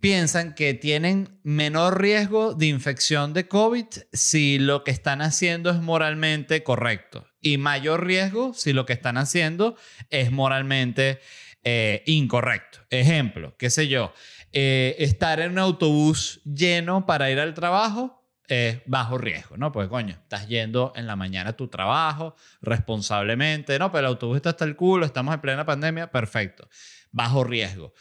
piensan 0.05 0.53
que 0.55 0.75
tienen 0.75 1.41
menor 1.45 1.99
riesgo 1.99 2.53
de 2.53 2.67
infección 2.67 3.33
de 3.33 3.49
COVID 3.49 3.87
si 4.13 4.59
lo 4.59 4.85
que 4.85 4.91
están 4.91 5.23
haciendo 5.23 5.71
es 5.71 5.81
moralmente 5.81 6.63
correcto 6.63 7.27
y 7.41 7.57
mayor 7.57 8.05
riesgo 8.05 8.53
si 8.53 8.75
lo 8.75 8.85
que 8.85 8.93
están 8.93 9.17
haciendo 9.17 9.77
es 10.11 10.31
moralmente 10.31 11.21
eh, 11.63 12.03
incorrecto. 12.05 12.81
Ejemplo, 12.91 13.57
qué 13.57 13.71
sé 13.71 13.89
yo, 13.89 14.13
eh, 14.53 14.95
estar 14.99 15.41
en 15.41 15.53
un 15.53 15.59
autobús 15.59 16.43
lleno 16.45 17.07
para 17.07 17.31
ir 17.31 17.41
al 17.41 17.55
trabajo 17.55 18.29
es 18.47 18.83
bajo 18.85 19.17
riesgo, 19.17 19.57
¿no? 19.57 19.73
Pues 19.73 19.89
coño, 19.89 20.17
estás 20.23 20.49
yendo 20.49 20.93
en 20.97 21.07
la 21.07 21.17
mañana 21.17 21.51
a 21.51 21.57
tu 21.57 21.69
trabajo 21.69 22.37
responsablemente, 22.61 23.79
¿no? 23.79 23.91
Pero 23.91 24.01
el 24.01 24.07
autobús 24.09 24.37
está 24.37 24.51
hasta 24.51 24.67
el 24.67 24.77
culo, 24.77 25.07
estamos 25.07 25.35
en 25.35 25.41
plena 25.41 25.65
pandemia, 25.65 26.11
perfecto. 26.11 26.69
Bajo 27.11 27.43
riesgo. 27.43 27.95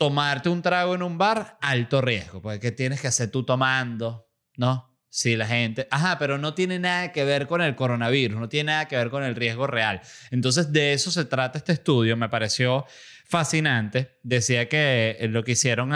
Tomarte 0.00 0.48
un 0.48 0.62
trago 0.62 0.94
en 0.94 1.02
un 1.02 1.18
bar, 1.18 1.58
alto 1.60 2.00
riesgo, 2.00 2.40
porque 2.40 2.58
¿qué 2.58 2.72
tienes 2.72 3.02
que 3.02 3.08
hacer 3.08 3.30
tú 3.30 3.44
tomando? 3.44 4.26
¿No? 4.56 4.90
si 5.12 5.36
la 5.36 5.46
gente, 5.46 5.88
ajá, 5.90 6.18
pero 6.18 6.38
no 6.38 6.54
tiene 6.54 6.78
nada 6.78 7.10
que 7.10 7.24
ver 7.24 7.48
con 7.48 7.60
el 7.60 7.74
coronavirus, 7.74 8.38
no 8.38 8.48
tiene 8.48 8.72
nada 8.72 8.86
que 8.86 8.96
ver 8.96 9.10
con 9.10 9.24
el 9.24 9.34
riesgo 9.34 9.66
real. 9.66 10.00
Entonces, 10.30 10.72
de 10.72 10.92
eso 10.92 11.10
se 11.10 11.24
trata 11.24 11.58
este 11.58 11.72
estudio, 11.72 12.16
me 12.16 12.28
pareció 12.28 12.86
fascinante. 13.26 14.18
Decía 14.22 14.68
que 14.68 15.16
eh, 15.18 15.28
lo 15.28 15.42
que 15.42 15.52
hicieron 15.52 15.90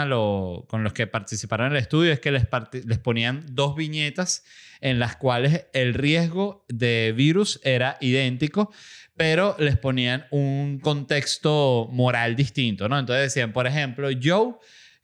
con 0.67 0.83
los 0.83 0.93
que 0.93 1.07
participaron 1.07 1.67
en 1.67 1.73
el 1.73 1.79
estudio 1.79 2.11
es 2.11 2.19
que 2.19 2.31
les 2.31 2.99
ponían 2.99 3.45
dos 3.49 3.75
viñetas 3.75 4.43
en 4.81 4.99
las 4.99 5.15
cuales 5.15 5.65
el 5.73 5.93
riesgo 5.93 6.65
de 6.67 7.13
virus 7.15 7.59
era 7.63 7.97
idéntico, 8.01 8.73
pero 9.15 9.55
les 9.59 9.77
ponían 9.77 10.25
un 10.31 10.79
contexto 10.79 11.87
moral 11.91 12.35
distinto, 12.35 12.89
¿no? 12.89 12.99
Entonces 12.99 13.33
decían, 13.33 13.53
por 13.53 13.67
ejemplo, 13.67 14.09
Joe 14.21 14.55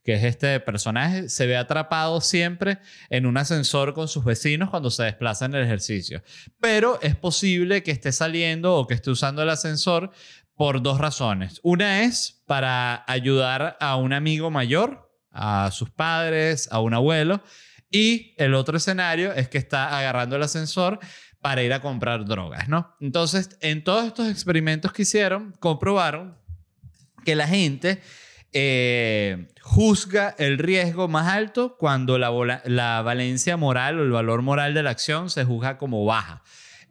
que 0.03 0.13
es 0.15 0.23
este 0.23 0.59
personaje, 0.59 1.29
se 1.29 1.45
ve 1.45 1.55
atrapado 1.55 2.21
siempre 2.21 2.79
en 3.09 3.25
un 3.25 3.37
ascensor 3.37 3.93
con 3.93 4.07
sus 4.07 4.25
vecinos 4.25 4.69
cuando 4.69 4.89
se 4.89 5.03
desplaza 5.03 5.45
en 5.45 5.55
el 5.55 5.63
ejercicio. 5.63 6.23
Pero 6.59 6.99
es 7.01 7.15
posible 7.15 7.83
que 7.83 7.91
esté 7.91 8.11
saliendo 8.11 8.75
o 8.75 8.87
que 8.87 8.95
esté 8.95 9.11
usando 9.11 9.43
el 9.43 9.49
ascensor 9.49 10.11
por 10.55 10.81
dos 10.81 10.99
razones. 10.99 11.59
Una 11.63 12.03
es 12.03 12.41
para 12.45 13.03
ayudar 13.07 13.77
a 13.79 13.95
un 13.95 14.13
amigo 14.13 14.49
mayor, 14.49 15.11
a 15.29 15.69
sus 15.71 15.89
padres, 15.91 16.67
a 16.71 16.79
un 16.79 16.93
abuelo. 16.93 17.43
Y 17.91 18.33
el 18.37 18.53
otro 18.55 18.77
escenario 18.77 19.33
es 19.33 19.49
que 19.49 19.57
está 19.57 19.97
agarrando 19.97 20.35
el 20.35 20.43
ascensor 20.43 20.99
para 21.41 21.63
ir 21.63 21.73
a 21.73 21.81
comprar 21.81 22.25
drogas, 22.25 22.69
¿no? 22.69 22.95
Entonces, 23.01 23.57
en 23.61 23.83
todos 23.83 24.05
estos 24.05 24.29
experimentos 24.29 24.93
que 24.93 25.01
hicieron, 25.01 25.55
comprobaron 25.59 26.37
que 27.25 27.35
la 27.35 27.47
gente 27.47 28.01
eh, 28.53 29.47
juzga 29.61 30.35
el 30.37 30.57
riesgo 30.57 31.07
más 31.07 31.27
alto 31.27 31.77
cuando 31.77 32.17
la, 32.17 32.61
la, 32.65 33.01
valencia 33.01 33.57
moral 33.57 33.99
o 33.99 34.03
el 34.03 34.11
valor 34.11 34.41
moral 34.41 34.73
de 34.73 34.83
la 34.83 34.91
acción 34.91 35.29
se 35.29 35.43
juzga 35.43 35.77
como 35.77 36.05
baja. 36.05 36.43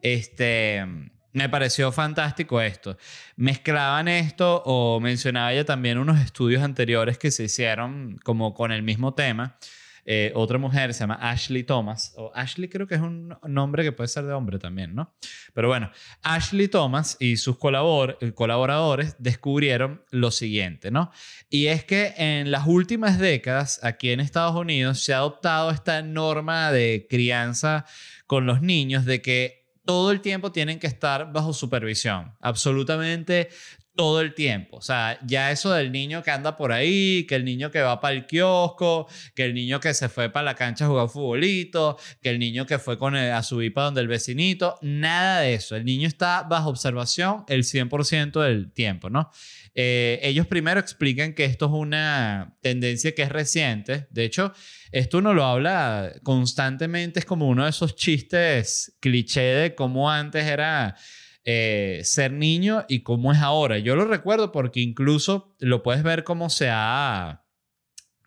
Este, 0.02 0.84
me 1.32 1.48
pareció 1.48 1.92
fantástico 1.92 2.60
esto. 2.60 2.96
Mezclaban 3.36 4.08
esto 4.08 4.62
o 4.64 5.00
mencionaba 5.00 5.52
ya 5.54 5.64
también 5.64 5.98
unos 5.98 6.20
estudios 6.20 6.62
anteriores 6.62 7.18
que 7.18 7.30
se 7.30 7.44
hicieron 7.44 8.18
como 8.24 8.54
con 8.54 8.72
el 8.72 8.82
mismo 8.82 9.14
tema 9.14 9.56
eh, 10.04 10.32
otra 10.34 10.58
mujer 10.58 10.94
se 10.94 11.00
llama 11.00 11.18
Ashley 11.20 11.64
Thomas, 11.64 12.14
o 12.16 12.32
Ashley 12.34 12.68
creo 12.68 12.86
que 12.86 12.94
es 12.94 13.00
un 13.00 13.36
nombre 13.46 13.82
que 13.82 13.92
puede 13.92 14.08
ser 14.08 14.24
de 14.24 14.32
hombre 14.32 14.58
también, 14.58 14.94
¿no? 14.94 15.14
Pero 15.52 15.68
bueno, 15.68 15.90
Ashley 16.22 16.68
Thomas 16.68 17.16
y 17.20 17.36
sus 17.36 17.58
colaboradores 17.58 19.16
descubrieron 19.18 20.02
lo 20.10 20.30
siguiente, 20.30 20.90
¿no? 20.90 21.10
Y 21.48 21.66
es 21.66 21.84
que 21.84 22.14
en 22.16 22.50
las 22.50 22.66
últimas 22.66 23.18
décadas 23.18 23.80
aquí 23.82 24.10
en 24.10 24.20
Estados 24.20 24.56
Unidos 24.56 25.02
se 25.02 25.14
ha 25.14 25.18
adoptado 25.18 25.70
esta 25.70 26.02
norma 26.02 26.72
de 26.72 27.06
crianza 27.08 27.84
con 28.26 28.46
los 28.46 28.62
niños 28.62 29.04
de 29.04 29.22
que 29.22 29.60
todo 29.84 30.12
el 30.12 30.20
tiempo 30.20 30.52
tienen 30.52 30.78
que 30.78 30.86
estar 30.86 31.32
bajo 31.32 31.52
supervisión. 31.52 32.32
Absolutamente 32.40 33.48
todo 33.94 34.20
el 34.20 34.34
tiempo. 34.34 34.78
O 34.78 34.82
sea, 34.82 35.18
ya 35.26 35.50
eso 35.50 35.72
del 35.72 35.92
niño 35.92 36.22
que 36.22 36.30
anda 36.30 36.56
por 36.56 36.72
ahí, 36.72 37.26
que 37.28 37.34
el 37.34 37.44
niño 37.44 37.70
que 37.70 37.80
va 37.80 38.00
para 38.00 38.14
el 38.14 38.26
kiosco, 38.26 39.08
que 39.34 39.44
el 39.44 39.54
niño 39.54 39.80
que 39.80 39.94
se 39.94 40.08
fue 40.08 40.30
para 40.30 40.44
la 40.44 40.54
cancha 40.54 40.84
a 40.84 40.88
jugar 40.88 41.08
futbolito, 41.08 41.98
que 42.22 42.30
el 42.30 42.38
niño 42.38 42.66
que 42.66 42.78
fue 42.78 42.98
con 42.98 43.16
a 43.16 43.42
subir 43.42 43.74
para 43.74 43.86
donde 43.86 44.00
el 44.00 44.08
vecinito, 44.08 44.78
nada 44.82 45.40
de 45.40 45.54
eso. 45.54 45.76
El 45.76 45.84
niño 45.84 46.08
está 46.08 46.42
bajo 46.44 46.70
observación 46.70 47.44
el 47.48 47.64
100% 47.64 48.40
del 48.42 48.72
tiempo, 48.72 49.10
¿no? 49.10 49.30
Eh, 49.74 50.18
ellos 50.22 50.46
primero 50.46 50.80
explican 50.80 51.34
que 51.34 51.44
esto 51.44 51.66
es 51.66 51.72
una 51.72 52.56
tendencia 52.60 53.14
que 53.14 53.22
es 53.22 53.28
reciente. 53.28 54.08
De 54.10 54.24
hecho, 54.24 54.52
esto 54.92 55.18
uno 55.18 55.34
lo 55.34 55.44
habla 55.44 56.12
constantemente, 56.22 57.20
es 57.20 57.24
como 57.24 57.48
uno 57.48 57.64
de 57.64 57.70
esos 57.70 57.94
chistes 57.94 58.96
cliché 59.00 59.40
de 59.40 59.74
cómo 59.74 60.10
antes 60.10 60.44
era 60.44 60.96
eh, 61.44 62.00
ser 62.04 62.32
niño 62.32 62.84
y 62.88 63.02
cómo 63.02 63.32
es 63.32 63.38
ahora. 63.38 63.78
Yo 63.78 63.96
lo 63.96 64.04
recuerdo 64.04 64.52
porque 64.52 64.80
incluso 64.80 65.54
lo 65.58 65.82
puedes 65.82 66.02
ver 66.02 66.24
cómo 66.24 66.50
se 66.50 66.68
ha, 66.70 67.44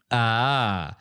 ha, 0.10 0.98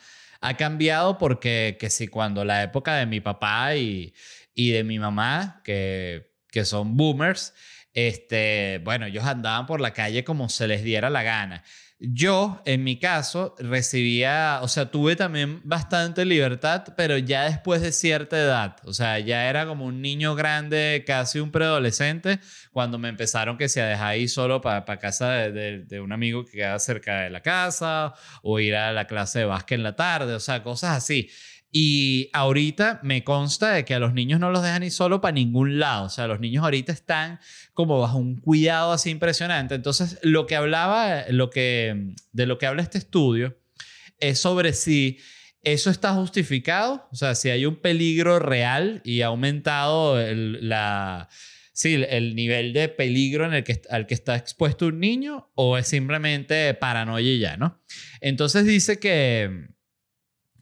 cambiado 0.58 1.18
porque 1.18 1.76
que 1.80 1.90
si 1.90 2.08
cuando 2.08 2.44
la 2.44 2.62
época 2.62 2.96
de 2.96 3.06
mi 3.06 3.20
papá 3.20 3.76
y, 3.76 4.14
y 4.54 4.70
de 4.70 4.84
mi 4.84 4.98
mamá, 4.98 5.62
que, 5.64 6.32
que 6.50 6.64
son 6.64 6.96
boomers, 6.96 7.54
este, 7.94 8.80
bueno, 8.84 9.06
ellos 9.06 9.24
andaban 9.24 9.66
por 9.66 9.80
la 9.80 9.92
calle 9.92 10.24
como 10.24 10.48
se 10.48 10.66
les 10.68 10.82
diera 10.82 11.10
la 11.10 11.22
gana. 11.22 11.64
Yo, 12.04 12.60
en 12.64 12.82
mi 12.82 12.98
caso, 12.98 13.54
recibía, 13.60 14.58
o 14.62 14.66
sea, 14.66 14.90
tuve 14.90 15.14
también 15.14 15.60
bastante 15.62 16.24
libertad, 16.24 16.82
pero 16.96 17.16
ya 17.16 17.44
después 17.44 17.80
de 17.80 17.92
cierta 17.92 18.36
edad, 18.36 18.76
o 18.84 18.92
sea, 18.92 19.20
ya 19.20 19.48
era 19.48 19.66
como 19.66 19.84
un 19.84 20.02
niño 20.02 20.34
grande, 20.34 21.04
casi 21.06 21.38
un 21.38 21.52
preadolescente, 21.52 22.40
cuando 22.72 22.98
me 22.98 23.08
empezaron 23.08 23.56
que 23.56 23.68
se 23.68 23.82
dejar 23.82 24.18
ir 24.18 24.28
solo 24.28 24.60
para 24.60 24.84
casa 24.98 25.30
de, 25.30 25.84
de, 25.84 26.00
un 26.00 26.10
amigo 26.10 26.44
que 26.44 26.52
queda 26.58 26.76
cerca 26.80 27.20
de 27.20 27.30
la 27.30 27.40
casa, 27.40 28.14
o 28.42 28.58
ir 28.58 28.74
a 28.74 28.90
la 28.90 29.06
clase 29.06 29.38
de 29.38 29.44
básquet 29.44 29.76
en 29.78 29.84
la 29.84 29.94
tarde, 29.94 30.34
o 30.34 30.40
sea, 30.40 30.64
cosas 30.64 30.96
así. 30.96 31.30
Y 31.74 32.28
ahorita 32.34 33.00
me 33.02 33.24
consta 33.24 33.70
de 33.70 33.86
que 33.86 33.94
a 33.94 33.98
los 33.98 34.12
niños 34.12 34.38
no 34.38 34.50
los 34.50 34.62
dejan 34.62 34.82
ir 34.82 34.92
solo 34.92 35.22
para 35.22 35.32
ningún 35.32 35.78
lado. 35.78 36.04
O 36.04 36.10
sea, 36.10 36.26
los 36.26 36.38
niños 36.38 36.62
ahorita 36.62 36.92
están 36.92 37.40
como 37.72 37.98
bajo 37.98 38.18
un 38.18 38.36
cuidado 38.36 38.92
así 38.92 39.08
impresionante. 39.08 39.74
Entonces, 39.74 40.18
lo 40.22 40.46
que 40.46 40.54
hablaba, 40.54 41.24
lo 41.30 41.48
que, 41.48 42.14
de 42.32 42.46
lo 42.46 42.58
que 42.58 42.66
habla 42.66 42.82
este 42.82 42.98
estudio 42.98 43.58
es 44.20 44.38
sobre 44.38 44.74
si 44.74 45.18
eso 45.62 45.88
está 45.88 46.12
justificado. 46.12 47.08
O 47.10 47.16
sea, 47.16 47.34
si 47.34 47.48
hay 47.48 47.64
un 47.64 47.76
peligro 47.76 48.38
real 48.38 49.00
y 49.02 49.22
ha 49.22 49.28
aumentado 49.28 50.20
el, 50.20 50.68
la, 50.68 51.30
sí, 51.72 52.04
el 52.06 52.34
nivel 52.34 52.74
de 52.74 52.90
peligro 52.90 53.46
en 53.46 53.54
el 53.54 53.64
que, 53.64 53.80
al 53.88 54.06
que 54.06 54.12
está 54.12 54.36
expuesto 54.36 54.88
un 54.88 55.00
niño 55.00 55.50
o 55.54 55.78
es 55.78 55.88
simplemente 55.88 56.74
paranoia 56.74 57.38
ya, 57.38 57.56
¿no? 57.56 57.80
Entonces 58.20 58.66
dice 58.66 58.98
que 58.98 59.68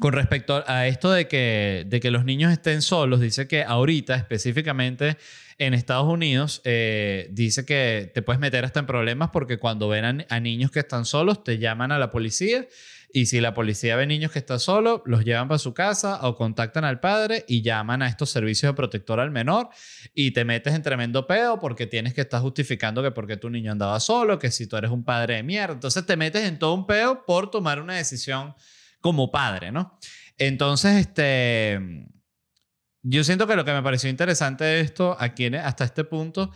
con 0.00 0.14
respecto 0.14 0.64
a 0.66 0.86
esto 0.86 1.12
de 1.12 1.28
que, 1.28 1.84
de 1.86 2.00
que 2.00 2.10
los 2.10 2.24
niños 2.24 2.50
estén 2.52 2.82
solos, 2.82 3.20
dice 3.20 3.46
que 3.46 3.62
ahorita 3.62 4.16
específicamente 4.16 5.18
en 5.58 5.74
Estados 5.74 6.08
Unidos 6.08 6.62
eh, 6.64 7.28
dice 7.32 7.66
que 7.66 8.10
te 8.14 8.22
puedes 8.22 8.40
meter 8.40 8.64
hasta 8.64 8.80
en 8.80 8.86
problemas 8.86 9.28
porque 9.30 9.58
cuando 9.58 9.88
ven 9.90 10.26
a, 10.26 10.40
niños 10.40 10.70
que 10.70 10.80
están 10.80 11.04
solos 11.04 11.44
te 11.44 11.58
llaman 11.58 11.92
a 11.92 11.98
la 11.98 12.10
policía 12.10 12.66
y 13.12 13.26
si 13.26 13.42
la 13.42 13.52
policía 13.52 13.94
ve 13.96 14.06
niños 14.06 14.32
que 14.32 14.38
están 14.38 14.58
solos, 14.58 15.02
los 15.04 15.22
llevan 15.22 15.48
para 15.48 15.58
su 15.58 15.74
casa 15.74 16.26
o 16.26 16.34
contactan 16.34 16.84
al 16.86 16.98
padre 16.98 17.44
y 17.46 17.60
llaman 17.60 18.00
a 18.00 18.08
estos 18.08 18.30
servicios 18.30 18.72
de 18.72 18.76
protector 18.76 19.20
al 19.20 19.30
menor 19.30 19.68
y 20.14 20.30
te 20.30 20.46
metes 20.46 20.74
en 20.74 20.82
tremendo 20.82 21.26
pedo 21.26 21.58
porque 21.58 21.86
tienes 21.86 22.14
que 22.14 22.22
estar 22.22 22.40
justificando 22.40 23.02
que 23.02 23.10
porque 23.10 23.36
tu 23.36 23.50
niño 23.50 23.70
andaba 23.70 24.00
solo, 24.00 24.38
que 24.38 24.50
si 24.50 24.66
tú 24.66 24.76
eres 24.78 24.90
un 24.90 25.04
padre 25.04 25.34
de 25.34 25.42
mierda. 25.42 25.74
Entonces 25.74 26.06
te 26.06 26.16
metes 26.16 26.44
en 26.44 26.58
todo 26.58 26.72
un 26.72 26.86
pedo 26.86 27.26
por 27.26 27.50
tomar 27.50 27.82
una 27.82 27.96
decisión 27.96 28.54
como 29.00 29.30
padre, 29.30 29.72
¿no? 29.72 29.98
Entonces, 30.38 30.96
este, 30.96 32.06
yo 33.02 33.24
siento 33.24 33.46
que 33.46 33.56
lo 33.56 33.64
que 33.64 33.72
me 33.72 33.82
pareció 33.82 34.10
interesante 34.10 34.64
de 34.64 34.80
esto 34.80 35.16
aquí 35.18 35.46
hasta 35.46 35.84
este 35.84 36.04
punto 36.04 36.50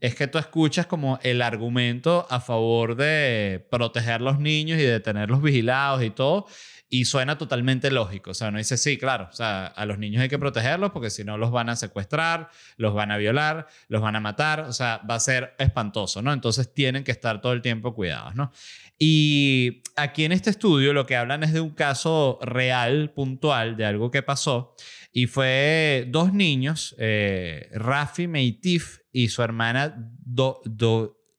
es 0.00 0.14
que 0.14 0.26
tú 0.26 0.38
escuchas 0.38 0.86
como 0.86 1.18
el 1.22 1.42
argumento 1.42 2.26
a 2.30 2.40
favor 2.40 2.96
de 2.96 3.66
proteger 3.70 4.22
los 4.22 4.38
niños 4.38 4.78
y 4.78 4.82
de 4.82 5.00
tenerlos 5.00 5.42
vigilados 5.42 6.02
y 6.02 6.10
todo, 6.10 6.46
y 6.92 7.04
suena 7.04 7.38
totalmente 7.38 7.90
lógico. 7.92 8.32
O 8.32 8.34
sea, 8.34 8.48
uno 8.48 8.58
dice, 8.58 8.76
sí, 8.76 8.98
claro, 8.98 9.28
o 9.30 9.32
sea, 9.32 9.66
a 9.66 9.86
los 9.86 9.98
niños 9.98 10.20
hay 10.22 10.28
que 10.28 10.40
protegerlos 10.40 10.90
porque 10.90 11.08
si 11.08 11.22
no 11.22 11.38
los 11.38 11.52
van 11.52 11.68
a 11.68 11.76
secuestrar, 11.76 12.50
los 12.76 12.92
van 12.92 13.12
a 13.12 13.16
violar, 13.16 13.68
los 13.86 14.02
van 14.02 14.16
a 14.16 14.20
matar, 14.20 14.62
o 14.62 14.72
sea, 14.72 15.00
va 15.08 15.14
a 15.14 15.20
ser 15.20 15.54
espantoso, 15.58 16.20
¿no? 16.20 16.32
Entonces 16.32 16.74
tienen 16.74 17.04
que 17.04 17.12
estar 17.12 17.40
todo 17.40 17.52
el 17.52 17.62
tiempo 17.62 17.94
cuidados, 17.94 18.34
¿no? 18.34 18.50
Y 18.98 19.82
aquí 19.94 20.24
en 20.24 20.32
este 20.32 20.50
estudio 20.50 20.92
lo 20.92 21.06
que 21.06 21.16
hablan 21.16 21.44
es 21.44 21.52
de 21.52 21.60
un 21.60 21.70
caso 21.70 22.40
real, 22.42 23.12
puntual, 23.14 23.76
de 23.76 23.86
algo 23.86 24.10
que 24.10 24.22
pasó. 24.22 24.74
Y 25.12 25.28
fue 25.28 26.06
dos 26.08 26.32
niños, 26.34 26.96
eh, 26.98 27.68
Rafi 27.72 28.26
Meitif 28.26 28.98
y 29.12 29.28
su 29.28 29.42
hermana 29.42 29.94
Do, 29.96 30.60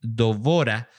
Dovora, 0.01 0.89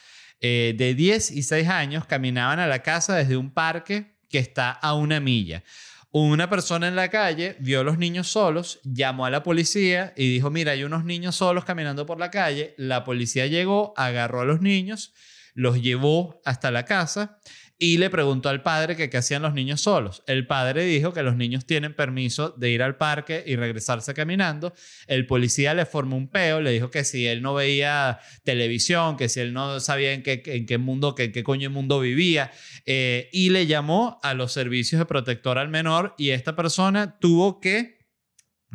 eh, 0.40 0.74
de 0.76 0.94
10 0.94 1.30
y 1.30 1.42
6 1.42 1.68
años, 1.68 2.04
caminaban 2.04 2.58
a 2.58 2.66
la 2.66 2.82
casa 2.82 3.16
desde 3.16 3.36
un 3.36 3.50
parque 3.50 4.11
que 4.32 4.38
está 4.38 4.72
a 4.72 4.94
una 4.94 5.20
milla. 5.20 5.62
Una 6.10 6.50
persona 6.50 6.88
en 6.88 6.96
la 6.96 7.08
calle 7.08 7.56
vio 7.60 7.80
a 7.80 7.84
los 7.84 7.96
niños 7.96 8.26
solos, 8.26 8.80
llamó 8.82 9.24
a 9.24 9.30
la 9.30 9.44
policía 9.44 10.12
y 10.16 10.28
dijo, 10.28 10.50
mira, 10.50 10.72
hay 10.72 10.82
unos 10.82 11.04
niños 11.04 11.36
solos 11.36 11.64
caminando 11.64 12.04
por 12.04 12.18
la 12.18 12.30
calle. 12.30 12.74
La 12.76 13.04
policía 13.04 13.46
llegó, 13.46 13.94
agarró 13.96 14.40
a 14.40 14.44
los 14.44 14.60
niños 14.60 15.14
los 15.54 15.82
llevó 15.82 16.40
hasta 16.44 16.70
la 16.70 16.84
casa 16.84 17.38
y 17.82 17.98
le 17.98 18.10
preguntó 18.10 18.48
al 18.48 18.62
padre 18.62 18.94
que 18.94 19.10
qué 19.10 19.16
hacían 19.16 19.42
los 19.42 19.54
niños 19.54 19.80
solos. 19.80 20.22
El 20.28 20.46
padre 20.46 20.84
dijo 20.84 21.12
que 21.12 21.24
los 21.24 21.34
niños 21.34 21.66
tienen 21.66 21.96
permiso 21.96 22.50
de 22.50 22.70
ir 22.70 22.80
al 22.80 22.96
parque 22.96 23.42
y 23.44 23.56
regresarse 23.56 24.14
caminando. 24.14 24.72
El 25.08 25.26
policía 25.26 25.74
le 25.74 25.84
formó 25.84 26.16
un 26.16 26.28
peo, 26.28 26.60
le 26.60 26.70
dijo 26.70 26.92
que 26.92 27.02
si 27.02 27.26
él 27.26 27.42
no 27.42 27.54
veía 27.54 28.20
televisión, 28.44 29.16
que 29.16 29.28
si 29.28 29.40
él 29.40 29.52
no 29.52 29.80
sabía 29.80 30.12
en 30.12 30.22
qué, 30.22 30.78
mundo, 30.78 31.16
que, 31.16 31.24
en 31.24 31.32
qué 31.32 31.42
coño 31.42 31.70
mundo 31.70 31.98
vivía, 31.98 32.52
eh, 32.86 33.28
y 33.32 33.50
le 33.50 33.66
llamó 33.66 34.20
a 34.22 34.32
los 34.34 34.52
servicios 34.52 35.00
de 35.00 35.06
protector 35.06 35.58
al 35.58 35.68
menor 35.68 36.14
y 36.16 36.30
esta 36.30 36.54
persona 36.54 37.18
tuvo 37.18 37.58
que... 37.58 37.98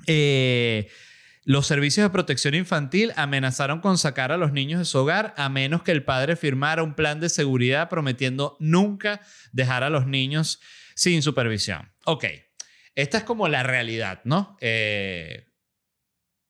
Eh, 0.05 0.89
los 1.47 1.65
servicios 1.65 2.03
de 2.03 2.09
protección 2.09 2.55
infantil 2.55 3.13
amenazaron 3.15 3.79
con 3.79 3.97
sacar 3.97 4.33
a 4.33 4.37
los 4.37 4.51
niños 4.51 4.79
de 4.79 4.85
su 4.85 4.97
hogar 4.97 5.33
a 5.37 5.47
menos 5.47 5.81
que 5.81 5.93
el 5.93 6.03
padre 6.03 6.35
firmara 6.35 6.83
un 6.83 6.93
plan 6.93 7.21
de 7.21 7.29
seguridad 7.29 7.87
prometiendo 7.87 8.57
nunca 8.59 9.21
dejar 9.53 9.81
a 9.85 9.89
los 9.89 10.07
niños 10.07 10.59
sin 10.93 11.21
supervisión. 11.21 11.89
Ok, 12.03 12.25
esta 12.95 13.19
es 13.19 13.23
como 13.23 13.47
la 13.47 13.63
realidad, 13.63 14.19
¿no? 14.25 14.57
Eh, 14.59 15.47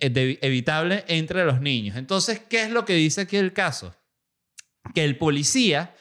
eh, 0.00 0.38
evitable 0.42 1.04
entre 1.06 1.44
los 1.44 1.60
niños. 1.60 1.96
Entonces, 1.96 2.40
¿qué 2.40 2.62
es 2.62 2.70
lo 2.70 2.84
que 2.84 2.94
dice 2.94 3.22
aquí 3.22 3.36
el 3.36 3.52
caso? 3.52 3.94
Que 4.94 5.04
el 5.04 5.16
policía, 5.16 5.94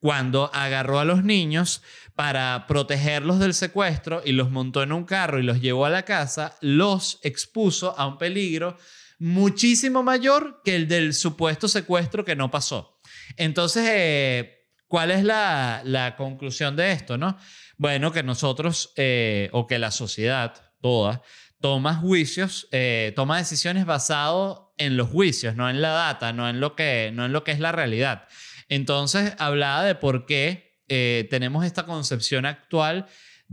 cuando 0.00 0.50
agarró 0.52 0.98
a 1.00 1.04
los 1.04 1.24
niños 1.24 1.82
para 2.14 2.66
protegerlos 2.68 3.38
del 3.38 3.54
secuestro 3.54 4.22
y 4.24 4.32
los 4.32 4.50
montó 4.50 4.82
en 4.82 4.92
un 4.92 5.04
carro 5.04 5.38
y 5.38 5.42
los 5.42 5.60
llevó 5.60 5.86
a 5.86 5.90
la 5.90 6.04
casa, 6.04 6.56
los 6.60 7.20
expuso 7.22 7.98
a 7.98 8.06
un 8.06 8.18
peligro 8.18 8.76
muchísimo 9.18 10.02
mayor 10.02 10.60
que 10.62 10.76
el 10.76 10.88
del 10.88 11.14
supuesto 11.14 11.68
secuestro 11.68 12.24
que 12.24 12.36
no 12.36 12.50
pasó. 12.50 13.00
Entonces, 13.36 13.88
eh, 13.88 14.63
¿Cuál 14.94 15.10
es 15.10 15.24
la, 15.24 16.14
conclusión 16.16 16.76
de 16.76 16.92
esto, 16.92 17.18
no? 17.18 17.36
Bueno, 17.76 18.12
que 18.12 18.22
nosotros, 18.22 18.92
eh, 18.94 19.48
o 19.50 19.66
que 19.66 19.80
la 19.80 19.90
sociedad 19.90 20.54
toda, 20.80 21.20
toma 21.60 21.96
juicios, 21.96 22.68
eh, 22.70 23.12
toma 23.16 23.38
decisiones 23.38 23.86
basadas 23.86 24.60
en 24.76 24.96
los 24.96 25.08
juicios, 25.08 25.56
no 25.56 25.68
en 25.68 25.82
la 25.82 25.88
data, 25.88 26.32
no 26.32 26.48
en 26.48 26.60
lo 26.60 26.76
que, 26.76 27.10
no 27.12 27.24
en 27.24 27.32
lo 27.32 27.42
que 27.42 27.50
es 27.50 27.58
la 27.58 27.72
realidad. 27.72 28.28
Entonces, 28.68 29.34
hablaba 29.38 29.82
de 29.82 29.96
por 29.96 30.26
qué 30.26 30.78
eh, 30.86 31.26
tenemos 31.28 31.66
esta 31.66 31.86
concepción 31.86 32.46
actual 32.46 33.06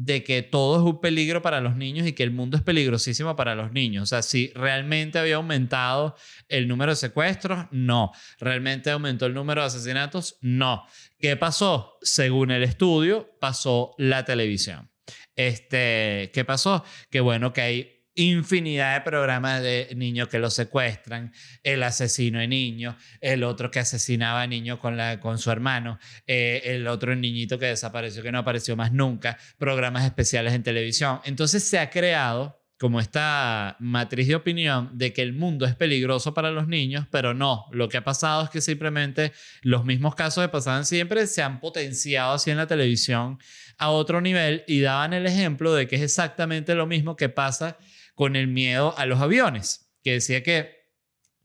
de 0.04 0.24
que 0.24 0.41
todo 0.41 0.78
es 0.78 0.82
un 0.82 0.99
peligro 0.99 1.43
para 1.43 1.62
los 1.62 1.76
niños 1.76 2.08
y 2.08 2.14
que 2.14 2.24
el 2.24 2.32
mundo 2.32 2.58
es 2.58 2.64
peligrosísimo 2.64 3.36
para 3.36 3.54
los 3.54 3.72
niños. 3.72 4.04
O 4.04 4.06
sea, 4.08 4.24
si 4.24 4.52
realmente 4.56 5.20
había 5.20 5.36
aumentado 5.36 6.16
el 6.49 6.68
número 6.68 6.93
de 6.93 6.95
secuestros, 6.95 7.68
no. 7.70 8.12
¿Realmente 8.39 8.89
aumentó 8.89 9.28
el 9.28 9.36
número 9.36 9.62
de 9.62 9.68
asesinatos? 9.68 10.38
No. 10.41 10.86
¿Qué 11.20 11.38
pasó? 11.38 11.97
Según 12.02 12.49
el 12.49 12.64
estudio, 12.64 13.30
pasó 13.39 13.93
la 13.99 14.26
televisión. 14.26 14.89
Este, 15.36 16.32
¿Qué 16.34 16.45
pasó? 16.45 16.84
Que 17.12 17.20
bueno, 17.20 17.54
que 17.54 17.62
hay 17.62 18.01
infinidad 18.16 18.95
de 18.95 19.01
programas 19.01 19.62
de 19.62 19.89
niños 19.95 20.28
que 20.28 20.39
los 20.39 20.53
secuestran, 20.53 21.34
el 21.64 21.84
asesino 21.84 22.39
de 22.39 22.47
niños, 22.47 22.95
el 23.22 23.43
otro 23.43 23.72
que 23.72 23.80
asesinaba 23.80 24.41
a 24.41 24.47
niños 24.47 24.80
con, 24.80 24.97
con 25.20 25.38
su 25.38 25.51
hermano, 25.51 25.99
eh, 26.28 26.62
el 26.66 26.88
otro 26.88 27.16
niñito 27.16 27.57
que 27.57 27.68
desapareció, 27.68 28.22
que 28.22 28.32
no 28.32 28.39
apareció 28.39 28.76
más 28.76 28.91
nunca, 28.91 29.38
programas 29.57 30.05
especiales 30.05 30.53
en 30.53 30.64
televisión. 30.64 31.22
Entonces 31.26 31.64
se 31.64 31.80
ha 31.80 31.89
creado 31.89 32.62
como 32.82 32.99
esta 32.99 33.78
matriz 33.80 34.28
de 34.28 34.34
opinión 34.34 34.89
de 34.93 35.14
que 35.14 35.22
el 35.22 35.34
mundo 35.34 35.68
es 35.68 35.76
peligroso 35.76 36.34
para 36.34 36.49
los 36.49 36.68
niños, 36.68 37.05
pero 37.12 37.36
no, 37.36 37.68
lo 37.72 37.88
que 37.88 37.97
ha 37.97 38.03
pasado 38.03 38.43
es 38.43 38.49
que 38.49 38.59
simplemente 38.59 39.34
los 39.62 39.86
mismos 39.86 40.16
casos 40.16 40.43
que 40.43 40.49
pasaban 40.49 40.84
siempre 40.84 41.28
se 41.28 41.43
han 41.43 41.59
potenciado 41.59 42.34
así 42.34 42.49
en 42.49 42.57
la 42.57 42.66
televisión 42.66 43.38
a 43.78 43.91
otro 43.91 44.20
nivel 44.20 44.64
y 44.68 44.82
daban 44.82 45.14
el 45.14 45.28
ejemplo 45.28 45.76
de 45.76 45.88
que 45.88 45.97
es 45.97 46.01
exactamente 46.01 46.74
lo 46.74 46.88
mismo 46.88 47.16
que 47.16 47.30
pasa 47.30 47.78
con 48.16 48.36
el 48.36 48.47
miedo 48.47 48.97
a 48.97 49.05
los 49.05 49.20
aviones, 49.20 49.91
que 50.03 50.14
decía 50.14 50.43
que 50.43 50.82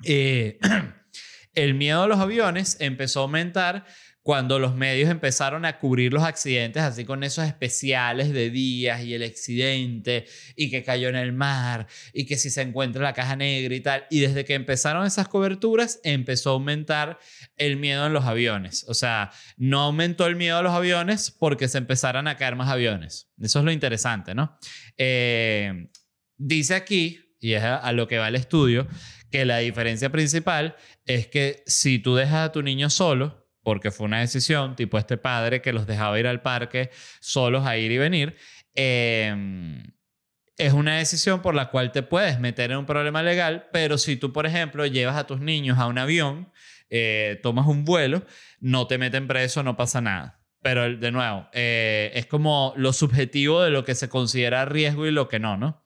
eh, 0.05 0.59
el 1.55 1.75
miedo 1.75 2.03
a 2.03 2.07
los 2.07 2.19
aviones 2.19 2.77
empezó 2.81 3.21
a 3.21 3.23
aumentar 3.23 3.87
cuando 4.27 4.59
los 4.59 4.75
medios 4.75 5.09
empezaron 5.09 5.65
a 5.65 5.79
cubrir 5.79 6.13
los 6.13 6.25
accidentes 6.25 6.83
así 6.83 7.05
con 7.05 7.23
esos 7.23 7.47
especiales 7.47 8.33
de 8.33 8.51
días 8.51 9.05
y 9.05 9.15
el 9.15 9.23
accidente 9.23 10.27
y 10.57 10.69
que 10.69 10.83
cayó 10.83 11.09
en 11.09 11.15
el 11.15 11.33
mar 11.33 11.87
y 12.13 12.27
que 12.27 12.37
si 12.37 12.51
se 12.51 12.63
encuentra 12.63 13.05
la 13.05 13.13
caja 13.13 13.37
negra 13.37 13.73
y 13.73 13.79
tal. 13.79 14.05
Y 14.11 14.19
desde 14.19 14.45
que 14.45 14.55
empezaron 14.55 15.07
esas 15.07 15.29
coberturas 15.29 16.01
empezó 16.03 16.51
a 16.51 16.53
aumentar 16.55 17.21
el 17.57 17.77
miedo 17.77 18.05
en 18.05 18.13
los 18.13 18.25
aviones. 18.25 18.85
O 18.89 18.95
sea, 18.95 19.31
no 19.59 19.83
aumentó 19.83 20.27
el 20.27 20.35
miedo 20.35 20.59
a 20.59 20.63
los 20.63 20.73
aviones 20.73 21.31
porque 21.31 21.69
se 21.69 21.79
empezaran 21.79 22.27
a 22.27 22.37
caer 22.37 22.57
más 22.57 22.69
aviones. 22.69 23.31
Eso 23.41 23.61
es 23.61 23.65
lo 23.65 23.71
interesante, 23.71 24.35
¿no? 24.35 24.59
Eh, 24.99 25.87
Dice 26.39 26.75
aquí, 26.75 27.21
y 27.41 27.53
es 27.55 27.63
a, 27.63 27.93
lo 27.93 28.09
que 28.09 28.19
va 28.19 28.29
el 28.29 28.35
estudio, 28.35 28.87
que 29.31 29.45
la 29.45 29.59
diferencia 29.59 30.11
principal 30.11 30.77
es 31.05 31.27
que 31.27 31.63
si 31.67 31.99
tú 31.99 32.15
dejas 32.15 32.49
a 32.49 32.53
tu 32.53 32.63
niño 32.63 32.91
solo, 32.91 33.47
porque 33.63 33.91
fue 33.91 34.07
una 34.07 34.21
decisión, 34.21 34.77
tipo 34.77 34.99
este 34.99 35.17
padre 35.17 35.61
que 35.61 35.73
los 35.73 35.87
dejaba 35.87 36.19
ir 36.21 36.27
al 36.27 36.43
parque 36.43 36.91
solos 37.21 37.67
a 37.67 37.77
ir 37.77 37.91
y 37.91 37.99
venir, 37.99 38.37
em, 38.75 39.83
es 40.59 40.73
una 40.73 40.97
decisión 40.99 41.43
por 41.43 41.55
la 41.55 41.71
cual 41.71 41.93
te 41.93 42.03
puedes 42.03 42.41
meter 42.41 42.71
en 42.71 42.79
un 42.79 42.87
problema 42.87 43.23
legal, 43.23 43.69
pero 43.73 43.99
si 43.99 44.17
tú, 44.17 44.33
por 44.33 44.47
ejemplo, 44.47 44.87
llevas 44.87 45.17
a 45.17 45.27
tus 45.27 45.41
niños 45.41 45.79
a 45.79 45.87
un 45.87 45.99
avión, 45.99 46.51
eh, 46.89 47.41
tomas 47.43 47.67
un 47.67 47.85
vuelo, 47.85 48.25
no 48.61 48.87
te 48.87 48.99
meten 48.99 49.27
preso, 49.27 49.63
no 49.63 49.77
pasa 49.77 50.01
nada. 50.01 50.41
Pero 50.63 50.97
de 50.97 51.11
nuevo, 51.13 51.49
eh, 51.53 52.11
es 52.15 52.27
como 52.27 52.73
lo 52.77 52.93
subjetivo 52.93 53.63
de 53.63 53.71
lo 53.71 53.85
que 53.85 53.95
se 53.95 54.09
considera 54.09 54.65
riesgo 54.65 55.07
y 55.07 55.11
lo 55.11 55.29
que 55.29 55.39
no, 55.39 55.57
¿no? 55.57 55.85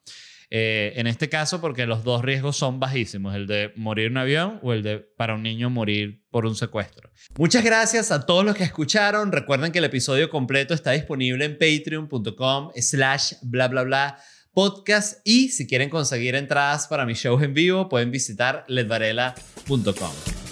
Eh, 0.53 0.95
en 0.97 1.07
este 1.07 1.29
caso, 1.29 1.61
porque 1.61 1.87
los 1.87 2.03
dos 2.03 2.23
riesgos 2.23 2.57
son 2.57 2.81
bajísimos, 2.81 3.37
el 3.37 3.47
de 3.47 3.73
morir 3.77 4.07
en 4.07 4.13
un 4.13 4.19
avión 4.19 4.59
o 4.63 4.73
el 4.73 4.83
de 4.83 4.99
para 4.99 5.37
un 5.37 5.45
niño 5.45 5.71
morir 5.71 6.25
por 6.31 6.45
un 6.45 6.57
secuestro. 6.57 7.11
Muchas 7.39 7.63
gracias 7.63 8.11
a 8.11 8.27
todos 8.27 8.45
los 8.45 8.57
que 8.57 8.65
escucharon. 8.65 9.31
Recuerden 9.31 9.71
que 9.71 9.79
el 9.79 9.85
episodio 9.85 10.29
completo 10.29 10.75
está 10.75 10.91
disponible 10.91 11.45
en 11.45 11.57
patreon.com 11.57 12.71
slash 12.75 13.35
bla 13.43 13.69
bla 13.69 13.85
bla 13.85 14.19
podcast 14.53 15.21
y 15.25 15.51
si 15.51 15.69
quieren 15.69 15.89
conseguir 15.89 16.35
entradas 16.35 16.89
para 16.89 17.07
mis 17.07 17.19
shows 17.19 17.43
en 17.43 17.55
vivo 17.55 17.89
pueden 17.89 18.11
visitar 18.11 18.65
ledvarela.com. 18.67 20.50